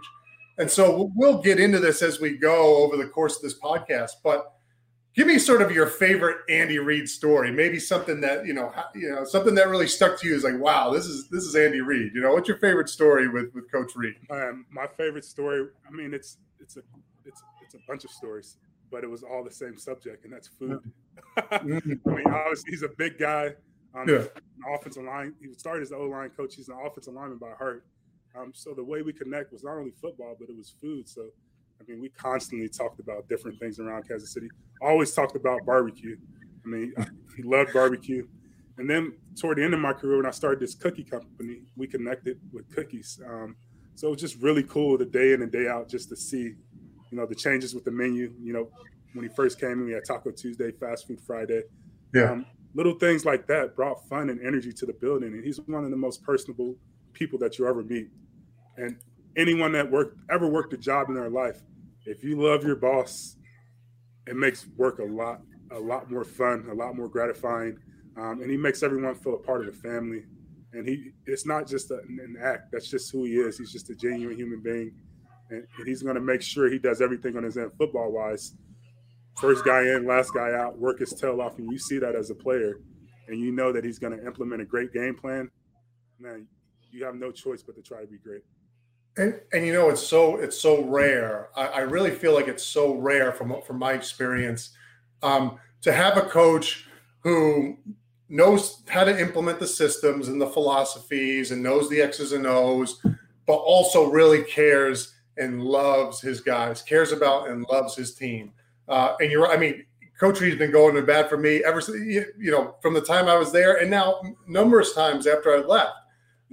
And 0.59 0.71
so 0.71 1.13
we'll 1.15 1.41
get 1.41 1.61
into 1.61 1.79
this 1.79 2.03
as 2.03 2.21
we 2.21 2.37
go 2.37 2.79
over 2.79 2.97
the 2.97 3.07
course 3.07 3.37
of 3.37 3.43
this 3.43 3.59
podcast, 3.59 4.11
but 4.25 4.55
give 5.19 5.27
me 5.27 5.37
sort 5.37 5.61
of 5.61 5.73
your 5.73 5.87
favorite 5.89 6.37
Andy 6.49 6.79
Reid 6.79 7.09
story. 7.09 7.51
Maybe 7.51 7.81
something 7.81 8.21
that, 8.21 8.47
you 8.47 8.55
know, 8.55 8.73
you 8.95 9.11
know, 9.11 9.25
something 9.25 9.53
that 9.57 9.67
really 9.67 9.89
stuck 9.89 10.19
to 10.21 10.29
you 10.29 10.37
is 10.37 10.45
like, 10.45 10.59
wow, 10.61 10.93
this 10.93 11.07
is 11.07 11.29
this 11.29 11.43
is 11.43 11.57
Andy 11.57 11.81
Reid. 11.81 12.13
You 12.15 12.21
know, 12.21 12.33
what's 12.33 12.47
your 12.47 12.59
favorite 12.59 12.89
story 12.89 13.29
with 13.29 13.53
with 13.53 13.71
Coach 13.71 13.97
Reid? 13.97 14.15
Um, 14.31 14.65
my 14.71 14.87
favorite 14.87 15.25
story, 15.25 15.67
I 15.87 15.91
mean, 15.91 16.15
it's 16.15 16.39
it's 16.61 16.77
a 16.77 16.83
it's 17.27 17.43
it's 17.61 17.75
a 17.75 17.79
bunch 17.89 18.05
of 18.05 18.11
stories, 18.11 18.59
but 18.93 19.03
it 19.03 19.11
was 19.11 19.25
all 19.25 19.43
the 19.43 19.51
same 19.51 19.77
subject, 19.77 20.25
and 20.25 20.33
that's 20.33 20.47
food. 20.47 20.81
Mm-hmm. 21.37 21.93
I 22.09 22.15
mean, 22.15 22.27
obviously 22.29 22.71
he's 22.71 22.85
a 22.85 22.91
big 22.97 23.19
guy. 23.19 23.55
Um, 23.95 24.09
yeah. 24.09 24.23
offensive 24.73 25.03
line. 25.03 25.35
He 25.41 25.53
started 25.55 25.83
as 25.83 25.89
the 25.89 25.97
O 25.97 26.05
line 26.05 26.31
coach. 26.31 26.55
He's 26.55 26.69
an 26.69 26.77
offensive 26.85 27.15
lineman 27.15 27.39
by 27.39 27.51
heart. 27.59 27.85
Um, 28.39 28.53
so 28.55 28.73
the 28.73 28.85
way 28.85 29.03
we 29.03 29.13
connect 29.13 29.51
was 29.51 29.65
not 29.65 29.79
only 29.79 29.91
football, 30.01 30.37
but 30.39 30.49
it 30.49 30.57
was 30.57 30.75
food. 30.81 31.09
So, 31.09 31.23
I 31.81 31.91
mean, 31.91 32.01
we 32.01 32.11
constantly 32.11 32.69
talked 32.69 33.01
about 33.01 33.29
different 33.29 33.59
things 33.59 33.81
around 33.81 34.07
Kansas 34.07 34.33
City. 34.33 34.49
Always 34.81 35.13
talked 35.13 35.37
about 35.37 35.65
barbecue. 35.67 36.17
I 36.65 36.69
mean, 36.69 36.95
he 37.37 37.43
loved 37.43 37.73
barbecue. 37.73 38.27
And 38.79 38.89
then 38.89 39.15
toward 39.39 39.59
the 39.59 39.65
end 39.65 39.75
of 39.75 39.81
my 39.81 39.93
career, 39.93 40.19
when 40.19 40.27
I 40.27 40.31
started 40.31 40.61
this 40.61 40.75
cookie 40.75 41.05
company, 41.05 41.63
we 41.77 41.87
connected 41.87 42.41
with 42.53 42.73
cookies. 42.75 43.21
Um, 43.27 43.57
so 43.95 44.07
it 44.07 44.11
was 44.11 44.21
just 44.21 44.41
really 44.41 44.63
cool 44.63 44.97
the 44.97 45.05
day 45.05 45.33
in 45.33 45.43
and 45.43 45.51
day 45.51 45.67
out 45.67 45.89
just 45.89 46.09
to 46.11 46.17
see, 46.17 46.55
you 47.11 47.19
know, 47.19 47.27
the 47.27 47.35
changes 47.35 47.75
with 47.75 47.85
the 47.85 47.91
menu. 47.91 48.33
You 48.41 48.53
know, 48.53 48.71
when 49.15 49.29
he 49.29 49.35
first 49.35 49.59
came 49.59 49.73
in, 49.73 49.87
we 49.87 49.93
had 49.93 50.05
Taco 50.05 50.31
Tuesday, 50.31 50.71
Fast 50.71 51.09
Food 51.09 51.21
Friday. 51.21 51.63
Yeah. 52.15 52.31
Um, 52.31 52.47
little 52.75 52.95
things 52.95 53.25
like 53.25 53.49
that 53.49 53.75
brought 53.75 54.09
fun 54.09 54.31
and 54.31 54.41
energy 54.41 54.73
to 54.73 54.87
the 54.87 54.93
building. 54.93 55.33
And 55.33 55.45
he's 55.45 55.61
one 55.63 55.85
of 55.85 55.91
the 55.91 55.97
most 55.97 56.23
personable 56.23 56.77
people 57.13 57.39
that 57.41 57.59
you 57.59 57.67
ever 57.67 57.83
meet. 57.83 58.09
And 58.77 58.97
anyone 59.37 59.73
that 59.73 59.91
worked 59.91 60.19
ever 60.31 60.47
worked 60.47 60.73
a 60.73 60.77
job 60.77 61.09
in 61.09 61.15
their 61.15 61.31
life, 61.31 61.61
if 62.07 62.23
you 62.23 62.41
love 62.41 62.63
your 62.63 62.77
boss, 62.77 63.37
it 64.29 64.37
makes 64.37 64.67
work 64.77 64.99
a 64.99 65.05
lot 65.05 65.41
a 65.71 65.79
lot 65.79 66.11
more 66.11 66.25
fun, 66.25 66.67
a 66.71 66.75
lot 66.75 66.97
more 66.97 67.09
gratifying, 67.09 67.79
um, 68.17 68.41
and 68.41 68.51
he 68.51 68.57
makes 68.57 68.83
everyone 68.83 69.15
feel 69.15 69.35
a 69.35 69.39
part 69.39 69.61
of 69.61 69.67
the 69.67 69.81
family. 69.81 70.25
And 70.73 70.87
he 70.87 71.13
it's 71.27 71.47
not 71.47 71.67
just 71.67 71.91
a, 71.91 71.99
an 71.99 72.37
act; 72.43 72.73
that's 72.73 72.91
just 72.91 73.11
who 73.11 73.25
he 73.25 73.33
is. 73.37 73.59
He's 73.59 73.73
just 73.73 73.91
a 73.91 73.95
genuine 73.95 74.37
human 74.37 74.63
being, 74.63 74.93
and, 75.51 75.67
and 75.79 75.89
he's 75.89 76.03
going 76.03 76.15
to 76.15 76.21
make 76.21 76.43
sure 76.43 76.71
he 76.71 76.79
does 76.79 77.01
everything 77.01 77.37
on 77.37 77.43
his 77.43 77.57
end, 77.57 77.73
football 77.79 78.13
wise, 78.13 78.55
first 79.37 79.65
guy 79.65 79.83
in, 79.83 80.07
last 80.07 80.35
guy 80.35 80.53
out, 80.53 80.79
work 80.79 80.99
his 80.99 81.13
tail 81.15 81.41
off, 81.41 81.59
and 81.59 81.71
you 81.71 81.79
see 81.79 81.99
that 81.99 82.15
as 82.15 82.31
a 82.31 82.35
player, 82.35 82.81
and 83.29 83.41
you 83.41 83.51
know 83.51 83.73
that 83.73 83.85
he's 83.85 83.99
going 83.99 84.17
to 84.17 84.27
implement 84.27 84.61
a 84.61 84.67
great 84.67 84.93
game 84.93 85.15
plan, 85.15 85.51
man, 86.19 86.47
you 86.91 87.05
have 87.05 87.15
no 87.15 87.31
choice 87.31 87.63
but 87.63 87.75
to 87.77 87.83
try 87.83 88.03
to 88.03 88.07
be 88.07 88.19
great. 88.19 88.43
And 89.19 89.41
and 89.53 89.67
you 89.67 89.73
know 89.73 89.91
it's 89.91 90.07
so 90.07 90.37
it's 90.37 90.59
so 90.59 90.85
rare. 90.85 91.49
I, 91.57 91.67
I 91.67 91.81
really 91.81 92.11
feel 92.11 92.35
like 92.35 92.49
it's 92.49 92.63
so 92.63 92.95
rare 92.95 93.33
from 93.33 93.61
from 93.67 93.79
my 93.79 93.93
experience 93.93 94.71
um, 95.23 95.59
to 95.83 95.93
have 95.93 96.17
a 96.17 96.23
coach 96.23 96.87
who 97.21 97.77
knows 98.29 98.83
how 98.89 99.05
to 99.05 99.21
implement 99.21 99.59
the 99.59 99.67
systems 99.67 100.29
and 100.29 100.41
the 100.41 100.47
philosophies 100.47 101.51
and 101.51 101.63
knows 101.63 101.89
the 101.89 102.01
X's 102.01 102.33
and 102.33 102.47
O's, 102.47 103.01
but 103.47 103.57
also 103.57 104.11
really 104.11 104.43
cares 104.45 105.15
and 105.39 105.63
loves 105.63 106.21
his 106.21 106.41
guys, 106.41 106.83
cares 106.83 107.13
about 107.13 107.49
and 107.49 107.65
loves 107.71 107.97
his 107.97 108.15
team. 108.15 108.53
Uh, 108.89 109.15
and 109.21 109.31
you're, 109.31 109.49
I 109.49 109.57
mean, 109.57 109.85
Coach 110.19 110.41
Reid's 110.41 110.59
been 110.59 110.73
going 110.73 110.95
to 110.97 111.03
bad 111.03 111.29
for 111.29 111.39
me 111.39 111.63
ever 111.65 111.81
since, 111.81 111.99
you 112.01 112.51
know, 112.51 112.75
from 112.83 112.93
the 112.93 113.01
time 113.01 113.29
I 113.29 113.37
was 113.37 113.53
there 113.53 113.77
and 113.77 113.91
now 113.91 114.21
numerous 114.47 114.95
times 114.95 115.27
after 115.27 115.55
I 115.55 115.61
left. 115.61 115.93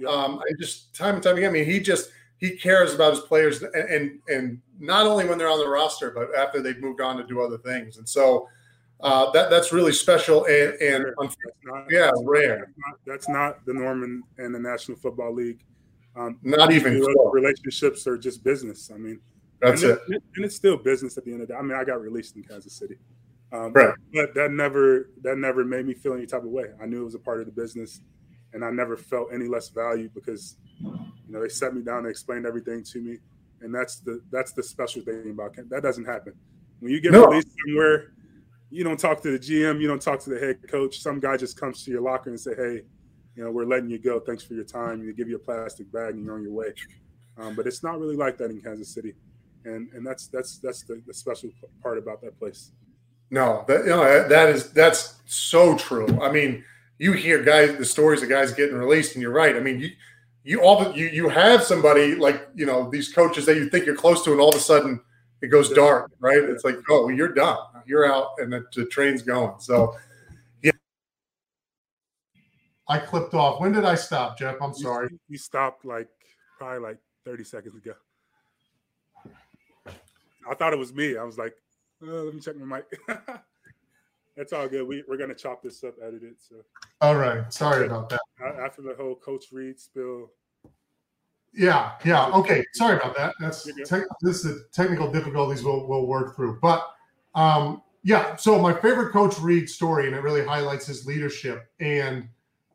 Um, 0.06 0.38
I 0.38 0.52
just 0.58 0.94
time 0.94 1.14
and 1.14 1.22
time 1.22 1.36
again, 1.36 1.50
I 1.50 1.52
mean, 1.52 1.64
he 1.64 1.80
just, 1.80 2.10
he 2.38 2.56
cares 2.56 2.94
about 2.94 3.14
his 3.14 3.20
players 3.20 3.62
and, 3.62 3.74
and, 3.74 4.18
and 4.28 4.60
not 4.78 5.06
only 5.06 5.26
when 5.26 5.38
they're 5.38 5.48
on 5.48 5.58
the 5.58 5.68
roster, 5.68 6.10
but 6.10 6.34
after 6.34 6.60
they've 6.60 6.80
moved 6.80 7.00
on 7.00 7.16
to 7.16 7.24
do 7.24 7.40
other 7.40 7.58
things. 7.58 7.96
And 7.96 8.08
so 8.08 8.48
uh, 9.00 9.30
that 9.32 9.50
that's 9.50 9.72
really 9.72 9.92
special 9.92 10.44
and, 10.46 10.74
and 10.80 11.06
that's 11.18 11.36
not, 11.64 11.84
yeah, 11.90 12.10
rare. 12.24 12.58
Not, 12.58 12.66
that's 12.66 12.76
not, 12.76 12.96
that's 13.06 13.28
not, 13.28 13.66
the 13.66 13.74
norm 13.74 14.04
in, 14.04 14.22
in 14.44 14.52
the 14.52 14.58
National 14.58 14.98
Football 14.98 15.34
League. 15.34 15.64
Um, 16.14 16.38
not 16.42 16.72
even 16.72 17.02
relationships 17.32 18.06
are 18.06 18.16
just 18.16 18.42
business. 18.42 18.90
I 18.94 18.96
mean, 18.96 19.20
that's 19.60 19.82
and 19.82 19.92
it. 19.92 20.00
it. 20.08 20.22
And 20.36 20.44
it's 20.44 20.56
still 20.56 20.76
business 20.76 21.18
at 21.18 21.24
the 21.24 21.32
end 21.32 21.42
of 21.42 21.48
the 21.48 21.54
day. 21.54 21.58
I 21.58 21.62
mean, 21.62 21.76
I 21.76 21.84
got 21.84 22.00
released 22.00 22.36
in 22.36 22.42
Kansas 22.42 22.72
City. 22.72 22.96
Um, 23.52 23.72
right. 23.72 23.94
But 24.12 24.34
that 24.34 24.50
never 24.50 25.10
that 25.22 25.38
never 25.38 25.64
made 25.64 25.86
me 25.86 25.94
feel 25.94 26.14
any 26.14 26.26
type 26.26 26.42
of 26.42 26.48
way. 26.48 26.66
I 26.82 26.86
knew 26.86 27.02
it 27.02 27.04
was 27.04 27.14
a 27.14 27.18
part 27.18 27.40
of 27.40 27.46
the 27.46 27.52
business, 27.52 28.00
and 28.56 28.64
I 28.64 28.70
never 28.70 28.96
felt 28.96 29.28
any 29.32 29.46
less 29.46 29.68
valued 29.68 30.12
because 30.12 30.56
you 30.80 31.28
know 31.28 31.40
they 31.40 31.48
set 31.48 31.74
me 31.74 31.82
down, 31.82 32.02
they 32.02 32.10
explained 32.10 32.44
everything 32.44 32.82
to 32.82 33.00
me, 33.00 33.18
and 33.60 33.72
that's 33.72 34.00
the 34.00 34.20
that's 34.32 34.52
the 34.52 34.62
special 34.62 35.02
thing 35.02 35.30
about 35.30 35.54
Kent. 35.54 35.70
That 35.70 35.82
doesn't 35.82 36.04
happen 36.04 36.32
when 36.80 36.90
you 36.90 37.00
get 37.00 37.12
no. 37.12 37.26
released 37.26 37.48
somewhere. 37.64 38.12
You 38.70 38.82
don't 38.82 38.98
talk 38.98 39.22
to 39.22 39.30
the 39.30 39.38
GM, 39.38 39.80
you 39.80 39.86
don't 39.86 40.02
talk 40.02 40.18
to 40.24 40.30
the 40.30 40.40
head 40.40 40.58
coach. 40.68 40.98
Some 41.00 41.20
guy 41.20 41.36
just 41.36 41.60
comes 41.60 41.84
to 41.84 41.92
your 41.92 42.00
locker 42.00 42.30
and 42.30 42.40
say, 42.40 42.54
"Hey, 42.56 42.82
you 43.36 43.44
know, 43.44 43.52
we're 43.52 43.66
letting 43.66 43.90
you 43.90 43.98
go. 43.98 44.18
Thanks 44.18 44.42
for 44.42 44.54
your 44.54 44.64
time." 44.64 45.00
And 45.00 45.08
they 45.08 45.12
give 45.12 45.28
you 45.28 45.36
a 45.36 45.38
plastic 45.38 45.92
bag, 45.92 46.14
and 46.14 46.24
you're 46.24 46.34
on 46.34 46.42
your 46.42 46.52
way. 46.52 46.74
Um, 47.38 47.54
but 47.54 47.68
it's 47.68 47.84
not 47.84 48.00
really 48.00 48.16
like 48.16 48.38
that 48.38 48.50
in 48.50 48.60
Kansas 48.60 48.92
City 48.92 49.14
and 49.66 49.92
and 49.92 50.06
that's 50.06 50.28
that's 50.28 50.58
that's 50.58 50.82
the, 50.82 51.02
the 51.06 51.12
special 51.12 51.50
part 51.82 51.98
about 51.98 52.22
that 52.22 52.38
place. 52.38 52.72
No, 53.30 53.64
that 53.68 53.84
you 53.84 53.90
know 53.90 54.28
that 54.28 54.48
is 54.48 54.72
that's 54.72 55.16
so 55.26 55.76
true. 55.76 56.06
I 56.22 56.30
mean, 56.30 56.64
you 56.98 57.12
hear 57.12 57.42
guys 57.42 57.76
the 57.76 57.84
stories 57.84 58.22
of 58.22 58.28
guys 58.28 58.52
getting 58.52 58.76
released, 58.76 59.14
and 59.14 59.22
you're 59.22 59.32
right. 59.32 59.56
I 59.56 59.60
mean, 59.60 59.80
you 59.80 59.90
you 60.44 60.62
all 60.62 60.96
you 60.96 61.06
you 61.06 61.28
have 61.28 61.62
somebody 61.62 62.14
like 62.14 62.48
you 62.54 62.66
know 62.66 62.88
these 62.90 63.12
coaches 63.12 63.46
that 63.46 63.56
you 63.56 63.68
think 63.68 63.86
you're 63.86 63.96
close 63.96 64.24
to, 64.24 64.32
and 64.32 64.40
all 64.40 64.50
of 64.50 64.54
a 64.54 64.60
sudden 64.60 65.00
it 65.42 65.48
goes 65.48 65.70
dark, 65.70 66.10
right? 66.18 66.38
It's 66.38 66.64
like, 66.64 66.76
oh, 66.88 67.08
you're 67.08 67.32
done, 67.32 67.58
you're 67.86 68.10
out, 68.10 68.30
and 68.38 68.52
the, 68.52 68.64
the 68.74 68.86
train's 68.86 69.22
going. 69.22 69.54
So, 69.58 69.94
yeah. 70.62 70.72
I 72.88 72.98
clipped 72.98 73.34
off. 73.34 73.60
When 73.60 73.72
did 73.72 73.84
I 73.84 73.96
stop, 73.96 74.38
Jeff? 74.38 74.56
I'm 74.62 74.74
sorry. 74.74 75.08
You, 75.10 75.20
you 75.28 75.38
stopped 75.38 75.84
like 75.84 76.08
probably 76.58 76.78
like 76.78 76.98
30 77.26 77.44
seconds 77.44 77.76
ago. 77.76 77.92
I 80.48 80.54
thought 80.54 80.72
it 80.72 80.78
was 80.78 80.94
me. 80.94 81.16
I 81.16 81.24
was 81.24 81.36
like, 81.36 81.54
uh, 82.02 82.06
let 82.06 82.34
me 82.34 82.40
check 82.40 82.56
my 82.56 82.78
mic. 82.78 82.86
That's 84.36 84.52
all 84.52 84.68
good. 84.68 84.86
We, 84.86 85.02
we're 85.08 85.16
going 85.16 85.30
to 85.30 85.34
chop 85.34 85.62
this 85.62 85.82
up, 85.82 85.94
edit 86.06 86.22
it. 86.22 86.36
So. 86.38 86.56
All 87.00 87.16
right. 87.16 87.50
Sorry 87.52 87.86
about 87.86 88.10
that. 88.10 88.20
After 88.62 88.82
the 88.82 88.94
whole 88.94 89.14
Coach 89.14 89.46
Reid 89.50 89.80
spill. 89.80 90.30
Yeah. 91.54 91.92
Yeah. 92.04 92.26
Okay. 92.28 92.62
Sorry 92.74 92.96
about 92.96 93.16
that. 93.16 93.34
That's 93.40 93.64
te- 93.64 94.04
this 94.20 94.44
is 94.44 94.64
technical 94.72 95.10
difficulties 95.10 95.64
we'll, 95.64 95.86
we'll 95.86 96.06
work 96.06 96.36
through. 96.36 96.58
But 96.60 96.86
um, 97.34 97.82
yeah. 98.02 98.36
So 98.36 98.60
my 98.60 98.74
favorite 98.74 99.10
Coach 99.10 99.38
Reid 99.40 99.70
story, 99.70 100.06
and 100.06 100.14
it 100.14 100.22
really 100.22 100.44
highlights 100.44 100.86
his 100.86 101.06
leadership. 101.06 101.70
And 101.80 102.28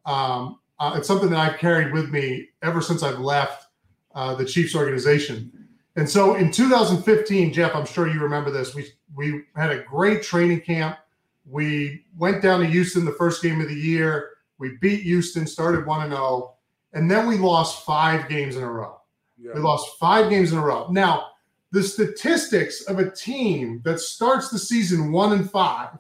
um, 0.08 0.60
uh, 0.80 0.96
it's 0.98 1.08
something 1.08 1.30
that 1.30 1.38
I've 1.38 1.60
carried 1.60 1.94
with 1.94 2.10
me 2.10 2.50
ever 2.64 2.82
since 2.82 3.04
I've 3.04 3.20
left 3.20 3.68
uh, 4.16 4.34
the 4.34 4.46
Chiefs 4.46 4.76
organization. 4.76 5.52
And 5.96 6.10
so 6.10 6.36
in 6.36 6.52
2015, 6.52 7.54
Jeff, 7.54 7.76
I'm 7.76 7.86
sure 7.86 8.08
you 8.08 8.20
remember 8.20 8.50
this. 8.50 8.74
We 8.74 8.88
we 9.16 9.44
had 9.56 9.72
a 9.72 9.84
great 9.84 10.24
training 10.24 10.62
camp. 10.62 10.98
We 11.46 12.06
went 12.18 12.42
down 12.42 12.60
to 12.60 12.66
Houston 12.66 13.06
the 13.06 13.14
first 13.14 13.42
game 13.42 13.62
of 13.62 13.68
the 13.68 13.76
year. 13.76 14.32
We 14.58 14.78
beat 14.80 15.02
Houston, 15.04 15.48
started 15.48 15.86
1 15.86 16.10
0, 16.10 16.56
and 16.94 17.10
then 17.10 17.28
we 17.28 17.38
lost 17.38 17.86
five 17.86 18.30
games 18.30 18.56
in 18.56 18.64
a 18.64 18.72
row. 18.72 19.02
Yeah. 19.38 19.52
We 19.56 19.62
lost 19.62 19.98
five 20.00 20.30
games 20.30 20.52
in 20.52 20.60
a 20.60 20.64
row. 20.64 20.88
Now, 20.92 21.32
the 21.72 21.82
statistics 21.82 22.84
of 22.84 23.00
a 23.00 23.10
team 23.10 23.82
that 23.84 24.00
starts 24.00 24.50
the 24.50 24.60
season 24.60 25.12
1 25.12 25.34
and 25.34 25.50
5 25.50 25.98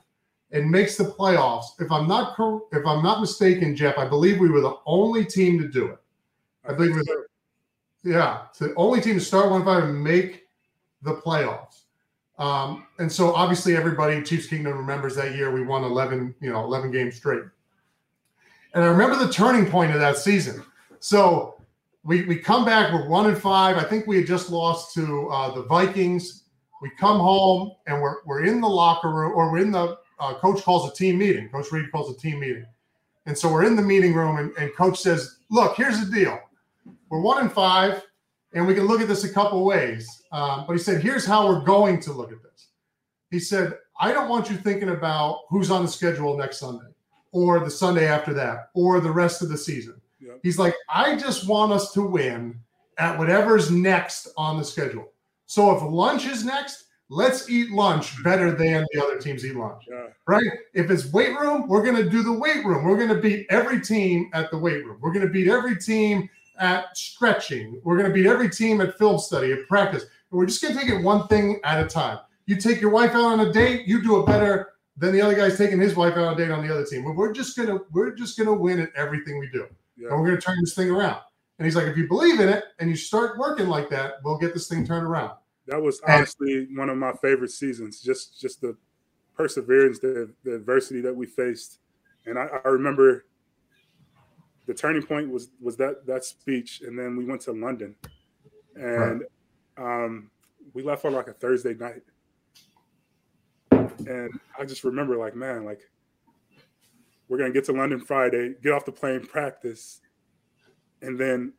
and 0.51 0.69
makes 0.69 0.97
the 0.97 1.05
playoffs, 1.05 1.65
if 1.79 1.91
I'm 1.91 2.07
not 2.07 2.37
if 2.71 2.85
I'm 2.85 3.01
not 3.01 3.21
mistaken, 3.21 3.75
Jeff, 3.75 3.97
I 3.97 4.07
believe 4.07 4.39
we 4.39 4.49
were 4.49 4.61
the 4.61 4.77
only 4.85 5.25
team 5.25 5.57
to 5.59 5.67
do 5.67 5.87
it. 5.87 5.97
I, 6.67 6.73
believe 6.73 6.95
we 6.95 7.01
were 7.07 7.27
yeah, 8.03 8.45
it's 8.49 8.59
the 8.59 8.73
only 8.75 8.99
team 8.99 9.15
to 9.15 9.21
start 9.21 9.49
1 9.49 9.63
5 9.63 9.83
and 9.83 10.03
make 10.03 10.47
the 11.01 11.15
playoffs. 11.15 11.80
Um, 12.41 12.87
and 12.97 13.11
so 13.11 13.35
obviously 13.35 13.77
everybody 13.77 14.19
Chiefs 14.23 14.47
Kingdom 14.47 14.75
remembers 14.75 15.15
that 15.15 15.35
year 15.35 15.51
we 15.51 15.61
won 15.61 15.83
11, 15.83 16.33
you 16.41 16.51
know, 16.51 16.63
11 16.63 16.89
games 16.89 17.15
straight. 17.15 17.43
And 18.73 18.83
I 18.83 18.87
remember 18.87 19.15
the 19.15 19.31
turning 19.31 19.69
point 19.69 19.93
of 19.93 19.99
that 19.99 20.17
season. 20.17 20.63
So 20.99 21.61
we, 22.03 22.23
we 22.23 22.37
come 22.37 22.65
back, 22.65 22.91
we're 22.91 23.07
one 23.07 23.27
and 23.27 23.37
five. 23.37 23.77
I 23.77 23.83
think 23.83 24.07
we 24.07 24.17
had 24.17 24.25
just 24.25 24.49
lost 24.49 24.91
to 24.95 25.29
uh, 25.29 25.53
the 25.53 25.61
Vikings. 25.65 26.45
We 26.81 26.89
come 26.99 27.19
home 27.19 27.73
and 27.85 28.01
we're, 28.01 28.23
we're 28.25 28.43
in 28.43 28.59
the 28.59 28.67
locker 28.67 29.11
room 29.11 29.33
or 29.35 29.51
we're 29.51 29.59
in 29.59 29.71
the 29.71 29.99
uh, 30.19 30.33
coach 30.33 30.63
calls 30.63 30.91
a 30.91 30.95
team 30.95 31.19
meeting. 31.19 31.47
Coach 31.49 31.71
Reid 31.71 31.91
calls 31.91 32.09
a 32.09 32.19
team 32.19 32.39
meeting. 32.39 32.65
And 33.27 33.37
so 33.37 33.51
we're 33.51 33.65
in 33.65 33.75
the 33.75 33.83
meeting 33.83 34.15
room 34.15 34.37
and, 34.37 34.51
and 34.57 34.75
coach 34.75 34.99
says, 34.99 35.37
look, 35.51 35.77
here's 35.77 35.99
the 35.99 36.11
deal. 36.11 36.39
We're 37.09 37.21
one 37.21 37.39
and 37.39 37.51
five 37.51 38.01
and 38.53 38.65
we 38.65 38.73
can 38.73 38.87
look 38.87 38.99
at 38.99 39.07
this 39.07 39.25
a 39.25 39.29
couple 39.31 39.63
ways. 39.63 40.20
Um, 40.31 40.65
but 40.67 40.73
he 40.73 40.79
said, 40.79 41.01
here's 41.01 41.25
how 41.25 41.47
we're 41.47 41.63
going 41.63 41.99
to 42.01 42.13
look 42.13 42.31
at 42.31 42.41
this. 42.41 42.67
He 43.29 43.39
said, 43.39 43.73
I 43.99 44.13
don't 44.13 44.29
want 44.29 44.49
you 44.49 44.57
thinking 44.57 44.89
about 44.89 45.41
who's 45.49 45.71
on 45.71 45.83
the 45.83 45.91
schedule 45.91 46.37
next 46.37 46.59
Sunday 46.59 46.87
or 47.31 47.59
the 47.59 47.69
Sunday 47.69 48.07
after 48.07 48.33
that 48.33 48.69
or 48.73 48.99
the 48.99 49.11
rest 49.11 49.41
of 49.41 49.49
the 49.49 49.57
season. 49.57 50.01
Yep. 50.19 50.39
He's 50.43 50.59
like, 50.59 50.75
I 50.89 51.15
just 51.15 51.47
want 51.47 51.71
us 51.71 51.91
to 51.93 52.01
win 52.01 52.59
at 52.97 53.17
whatever's 53.17 53.71
next 53.71 54.29
on 54.37 54.57
the 54.57 54.63
schedule. 54.63 55.11
So 55.45 55.75
if 55.75 55.83
lunch 55.83 56.25
is 56.25 56.45
next, 56.45 56.85
let's 57.09 57.49
eat 57.49 57.71
lunch 57.71 58.23
better 58.23 58.51
than 58.51 58.85
the 58.93 59.03
other 59.03 59.17
teams 59.17 59.45
eat 59.45 59.55
lunch. 59.55 59.83
Yeah. 59.89 60.07
Right? 60.27 60.49
If 60.73 60.89
it's 60.89 61.11
weight 61.11 61.37
room, 61.37 61.67
we're 61.67 61.83
going 61.83 61.97
to 61.97 62.09
do 62.09 62.23
the 62.23 62.31
weight 62.31 62.63
room. 62.63 62.85
We're 62.85 62.97
going 62.97 63.09
to 63.09 63.21
beat 63.21 63.47
every 63.49 63.81
team 63.81 64.29
at 64.33 64.49
the 64.49 64.57
weight 64.57 64.85
room. 64.85 64.97
We're 65.01 65.13
going 65.13 65.27
to 65.27 65.31
beat 65.31 65.47
every 65.49 65.75
team 65.75 66.29
at 66.57 66.95
stretching. 66.95 67.81
We're 67.83 67.97
going 67.97 68.07
to 68.07 68.13
beat 68.13 68.27
every 68.27 68.49
team 68.49 68.81
at 68.81 68.97
film 68.97 69.19
study, 69.19 69.51
at 69.51 69.67
practice. 69.67 70.05
We're 70.31 70.45
just 70.45 70.61
going 70.61 70.73
to 70.73 70.79
take 70.79 70.89
it 70.89 71.03
one 71.03 71.27
thing 71.27 71.59
at 71.63 71.83
a 71.83 71.87
time. 71.87 72.19
You 72.45 72.55
take 72.55 72.81
your 72.81 72.89
wife 72.89 73.11
out 73.11 73.25
on 73.25 73.39
a 73.41 73.53
date, 73.53 73.87
you 73.87 74.01
do 74.01 74.19
it 74.19 74.25
better 74.25 74.73
than 74.97 75.13
the 75.13 75.21
other 75.21 75.35
guy's 75.35 75.57
taking 75.57 75.79
his 75.79 75.95
wife 75.95 76.13
out 76.13 76.25
on 76.25 76.33
a 76.33 76.37
date 76.37 76.51
on 76.51 76.65
the 76.65 76.73
other 76.73 76.85
team. 76.85 77.03
We're 77.03 77.33
just 77.33 77.55
gonna 77.55 77.79
we're 77.91 78.11
just 78.11 78.37
gonna 78.37 78.53
win 78.53 78.79
at 78.79 78.91
everything 78.95 79.39
we 79.39 79.49
do, 79.49 79.67
yeah. 79.97 80.09
and 80.09 80.19
we're 80.19 80.27
gonna 80.27 80.41
turn 80.41 80.57
this 80.61 80.73
thing 80.73 80.89
around. 80.89 81.21
And 81.57 81.65
he's 81.65 81.75
like, 81.75 81.87
if 81.87 81.97
you 81.97 82.07
believe 82.07 82.39
in 82.39 82.49
it 82.49 82.65
and 82.79 82.89
you 82.89 82.95
start 82.95 83.37
working 83.37 83.67
like 83.67 83.89
that, 83.89 84.15
we'll 84.23 84.37
get 84.37 84.53
this 84.53 84.67
thing 84.67 84.85
turned 84.85 85.05
around. 85.05 85.31
That 85.67 85.81
was 85.81 86.01
honestly 86.07 86.67
and, 86.69 86.77
one 86.77 86.89
of 86.89 86.97
my 86.97 87.13
favorite 87.13 87.51
seasons. 87.51 88.01
Just 88.01 88.39
just 88.39 88.61
the 88.61 88.75
perseverance, 89.35 89.99
the, 89.99 90.31
the 90.43 90.55
adversity 90.55 91.01
that 91.01 91.15
we 91.15 91.25
faced, 91.25 91.79
and 92.25 92.37
I, 92.37 92.47
I 92.65 92.67
remember 92.67 93.25
the 94.67 94.73
turning 94.73 95.03
point 95.03 95.29
was 95.29 95.49
was 95.61 95.77
that 95.77 96.05
that 96.05 96.25
speech, 96.25 96.81
and 96.85 96.97
then 96.97 97.15
we 97.15 97.25
went 97.25 97.41
to 97.41 97.51
London, 97.51 97.95
and 98.75 99.21
right. 99.21 99.21
Um, 99.77 100.29
we 100.73 100.83
left 100.83 101.05
on 101.05 101.13
like 101.13 101.27
a 101.27 101.33
Thursday 101.33 101.73
night, 101.73 102.03
and 103.71 104.39
I 104.59 104.65
just 104.65 104.83
remember 104.83 105.17
like, 105.17 105.35
man, 105.35 105.65
like 105.65 105.81
we're 107.27 107.37
gonna 107.37 107.51
get 107.51 107.65
to 107.65 107.73
London 107.73 107.99
Friday, 107.99 108.55
get 108.61 108.73
off 108.73 108.85
the 108.85 108.91
plane, 108.91 109.25
practice, 109.25 110.01
and 111.01 111.19
then 111.19 111.53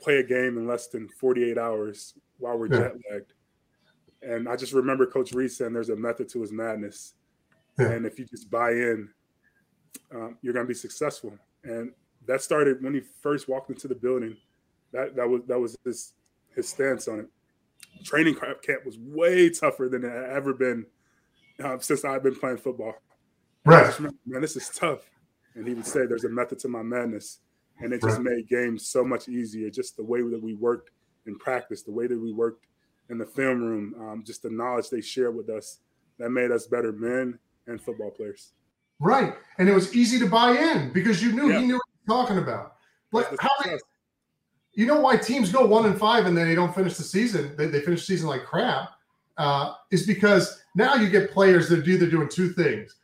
play 0.00 0.18
a 0.18 0.22
game 0.22 0.56
in 0.58 0.66
less 0.66 0.88
than 0.88 1.08
48 1.08 1.58
hours 1.58 2.14
while 2.38 2.58
we're 2.58 2.66
yeah. 2.66 2.78
jet 2.78 2.92
lagged. 3.10 3.32
And 4.22 4.48
I 4.48 4.56
just 4.56 4.72
remember 4.72 5.06
Coach 5.06 5.32
Reid 5.32 5.52
saying 5.52 5.72
there's 5.72 5.90
a 5.90 5.96
method 5.96 6.28
to 6.30 6.40
his 6.40 6.52
madness. 6.52 7.14
Yeah. 7.78 7.92
And 7.92 8.06
if 8.06 8.18
you 8.18 8.26
just 8.26 8.50
buy 8.50 8.70
in, 8.70 9.08
um, 10.14 10.36
you're 10.42 10.52
going 10.52 10.66
to 10.66 10.68
be 10.68 10.74
successful. 10.74 11.32
And 11.64 11.92
that 12.26 12.42
started 12.42 12.82
when 12.82 12.94
he 12.94 13.00
first 13.00 13.48
walked 13.48 13.70
into 13.70 13.88
the 13.88 13.94
building. 13.94 14.36
That 14.92 15.14
that 15.16 15.28
was 15.28 15.42
that 15.46 15.58
was 15.58 15.76
his 15.84 16.14
his 16.54 16.68
stance 16.68 17.06
on 17.06 17.20
it. 17.20 17.28
Training 18.04 18.36
camp 18.36 18.84
was 18.84 18.98
way 18.98 19.50
tougher 19.50 19.88
than 19.88 20.04
it 20.04 20.10
had 20.10 20.30
ever 20.30 20.54
been 20.54 20.86
uh, 21.62 21.78
since 21.78 22.04
I've 22.04 22.22
been 22.22 22.34
playing 22.34 22.58
football. 22.58 22.94
Right, 23.64 23.94
remember, 23.98 24.16
man, 24.26 24.40
this 24.40 24.56
is 24.56 24.70
tough. 24.70 25.10
And 25.54 25.66
he 25.66 25.74
would 25.74 25.86
say, 25.86 26.06
"There's 26.06 26.24
a 26.24 26.28
method 26.28 26.58
to 26.60 26.68
my 26.68 26.82
madness," 26.82 27.40
and 27.80 27.92
it 27.92 28.00
just 28.00 28.18
right. 28.18 28.36
made 28.36 28.48
games 28.48 28.88
so 28.88 29.04
much 29.04 29.28
easier. 29.28 29.68
Just 29.68 29.96
the 29.96 30.04
way 30.04 30.22
that 30.22 30.42
we 30.42 30.54
worked 30.54 30.90
in 31.26 31.36
practice, 31.36 31.82
the 31.82 31.92
way 31.92 32.06
that 32.06 32.18
we 32.18 32.32
worked 32.32 32.66
in 33.10 33.18
the 33.18 33.26
film 33.26 33.62
room, 33.62 33.94
um, 33.98 34.22
just 34.24 34.42
the 34.42 34.50
knowledge 34.50 34.88
they 34.88 35.00
shared 35.00 35.34
with 35.34 35.50
us, 35.50 35.80
that 36.18 36.30
made 36.30 36.50
us 36.50 36.66
better 36.66 36.92
men 36.92 37.38
and 37.66 37.80
football 37.80 38.10
players. 38.10 38.52
Right, 39.00 39.34
and 39.58 39.68
it 39.68 39.74
was 39.74 39.94
easy 39.94 40.18
to 40.20 40.26
buy 40.26 40.52
in 40.52 40.92
because 40.92 41.22
you 41.22 41.32
knew 41.32 41.50
yeah. 41.50 41.60
he 41.60 41.66
knew 41.66 41.74
what 41.74 41.82
he 41.86 42.12
was 42.12 42.26
talking 42.26 42.38
about. 42.38 42.76
But 43.10 43.34
how 43.40 43.50
many, 43.64 43.78
you 44.80 44.86
know 44.86 45.00
why 45.00 45.16
teams 45.16 45.52
go 45.52 45.66
one 45.66 45.84
and 45.84 45.98
five 45.98 46.24
and 46.24 46.34
then 46.34 46.48
they 46.48 46.54
don't 46.54 46.74
finish 46.74 46.96
the 46.96 47.02
season? 47.02 47.54
They, 47.56 47.66
they 47.66 47.80
finish 47.80 48.00
the 48.00 48.14
season 48.14 48.28
like 48.28 48.44
crap. 48.44 48.92
Uh, 49.36 49.74
is 49.90 50.06
because 50.06 50.62
now 50.74 50.94
you 50.94 51.08
get 51.08 51.30
players 51.30 51.68
that 51.68 51.84
do 51.84 51.98
they're 51.98 52.10
doing 52.10 52.28
two 52.28 52.50
things. 52.50 52.96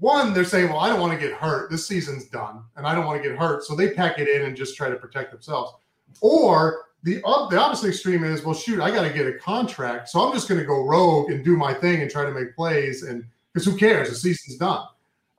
One, 0.00 0.32
they're 0.32 0.44
saying, 0.44 0.68
"Well, 0.68 0.78
I 0.78 0.88
don't 0.88 1.00
want 1.00 1.12
to 1.12 1.18
get 1.18 1.36
hurt. 1.36 1.70
This 1.70 1.86
season's 1.86 2.26
done, 2.26 2.62
and 2.76 2.86
I 2.86 2.94
don't 2.94 3.06
want 3.06 3.22
to 3.22 3.28
get 3.28 3.38
hurt," 3.38 3.64
so 3.64 3.74
they 3.74 3.90
pack 3.90 4.18
it 4.18 4.28
in 4.28 4.46
and 4.46 4.56
just 4.56 4.76
try 4.76 4.88
to 4.88 4.96
protect 4.96 5.30
themselves. 5.30 5.72
Or 6.20 6.86
the 7.02 7.16
the 7.50 7.60
opposite 7.60 7.88
extreme 7.88 8.24
is, 8.24 8.44
"Well, 8.44 8.54
shoot, 8.54 8.80
I 8.80 8.90
got 8.90 9.02
to 9.02 9.12
get 9.12 9.26
a 9.26 9.38
contract, 9.38 10.08
so 10.08 10.20
I'm 10.20 10.32
just 10.32 10.48
going 10.48 10.60
to 10.60 10.66
go 10.66 10.86
rogue 10.86 11.30
and 11.30 11.44
do 11.44 11.56
my 11.56 11.74
thing 11.74 12.00
and 12.02 12.10
try 12.10 12.24
to 12.24 12.32
make 12.32 12.54
plays, 12.54 13.02
and 13.02 13.24
because 13.52 13.66
who 13.66 13.76
cares? 13.76 14.08
The 14.10 14.16
season's 14.16 14.58
done." 14.58 14.86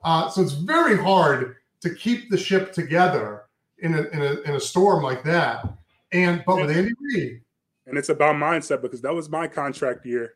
Uh, 0.04 0.30
so 0.30 0.42
it's 0.42 0.54
very 0.54 0.98
hard 0.98 1.56
to 1.82 1.94
keep 1.94 2.30
the 2.30 2.38
ship 2.38 2.72
together 2.72 3.45
in 3.86 3.94
a, 3.94 4.02
in 4.02 4.22
a, 4.22 4.42
in 4.42 4.56
a 4.56 4.60
storm 4.60 5.04
like 5.04 5.24
that. 5.24 5.68
And 6.12 6.44
but 6.46 6.58
with 6.58 6.72
Andy 6.72 6.92
Reid, 7.00 7.42
and 7.86 7.98
it's 7.98 8.10
about 8.10 8.36
mindset 8.36 8.82
because 8.82 9.02
that 9.02 9.14
was 9.14 9.30
my 9.30 9.48
contract 9.48 10.06
year, 10.06 10.36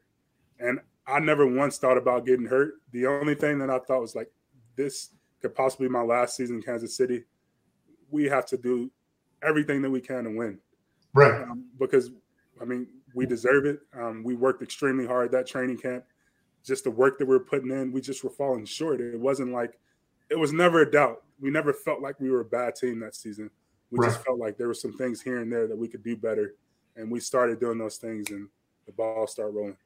and 0.60 0.80
I 1.08 1.20
never 1.20 1.48
once 1.48 1.78
thought 1.78 1.98
about 1.98 2.26
getting 2.26 2.46
hurt. 2.46 2.76
The 2.92 3.08
only 3.08 3.36
thing 3.36 3.60
that 3.60 3.70
I 3.70 3.80
thought 3.80 4.02
was 4.02 4.16
like, 4.16 4.32
this 4.76 5.10
could 5.42 5.56
possibly 5.56 5.88
be 5.88 5.94
my 5.94 6.02
last 6.02 6.36
season 6.36 6.58
in 6.58 6.62
Kansas 6.62 6.96
City. 6.96 7.24
We 8.12 8.26
have 8.26 8.46
to 8.48 8.58
do 8.58 8.92
everything 9.42 9.82
that 9.82 9.90
we 9.90 10.02
can 10.02 10.26
to 10.26 10.32
win, 10.32 10.60
right? 11.14 11.44
Um, 11.44 11.66
because 11.80 12.12
I 12.62 12.66
mean, 12.66 12.88
we 13.16 13.26
deserve 13.26 13.66
it. 13.66 13.80
Um, 13.98 14.24
we 14.24 14.36
worked 14.36 14.62
extremely 14.62 15.08
hard 15.08 15.32
that 15.32 15.48
training 15.48 15.78
camp. 15.78 16.04
Just 16.64 16.84
the 16.84 16.92
work 16.92 17.18
that 17.20 17.26
we 17.26 17.36
are 17.36 17.40
putting 17.40 17.72
in, 17.72 17.92
we 17.92 18.02
just 18.02 18.24
were 18.24 18.30
falling 18.30 18.66
short. 18.66 19.00
It 19.00 19.20
wasn't 19.20 19.54
like 19.54 19.80
it 20.30 20.38
was 20.38 20.52
never 20.52 20.82
a 20.82 20.92
doubt 20.92 21.24
we 21.42 21.50
never 21.50 21.74
felt 21.74 22.02
like 22.02 22.20
we 22.20 22.30
were 22.30 22.42
a 22.42 22.46
bad 22.46 22.76
team 22.76 23.00
that 23.00 23.16
season. 23.16 23.50
We 23.92 24.00
right. 24.00 24.08
just 24.08 24.24
felt 24.24 24.40
like 24.40 24.58
there 24.58 24.68
were 24.68 24.74
some 24.74 24.94
things 24.98 25.22
here 25.22 25.40
and 25.40 25.52
there 25.52 25.68
that 25.68 25.78
we 25.78 25.88
could 25.88 26.04
do 26.04 26.16
better, 26.16 26.56
and 26.96 27.12
we 27.12 27.20
started 27.20 27.60
doing 27.60 27.78
those 27.78 27.98
things, 27.98 28.30
and 28.32 28.48
the 28.86 28.92
ball 28.92 29.28
started 29.28 29.56
rolling. 29.56 29.78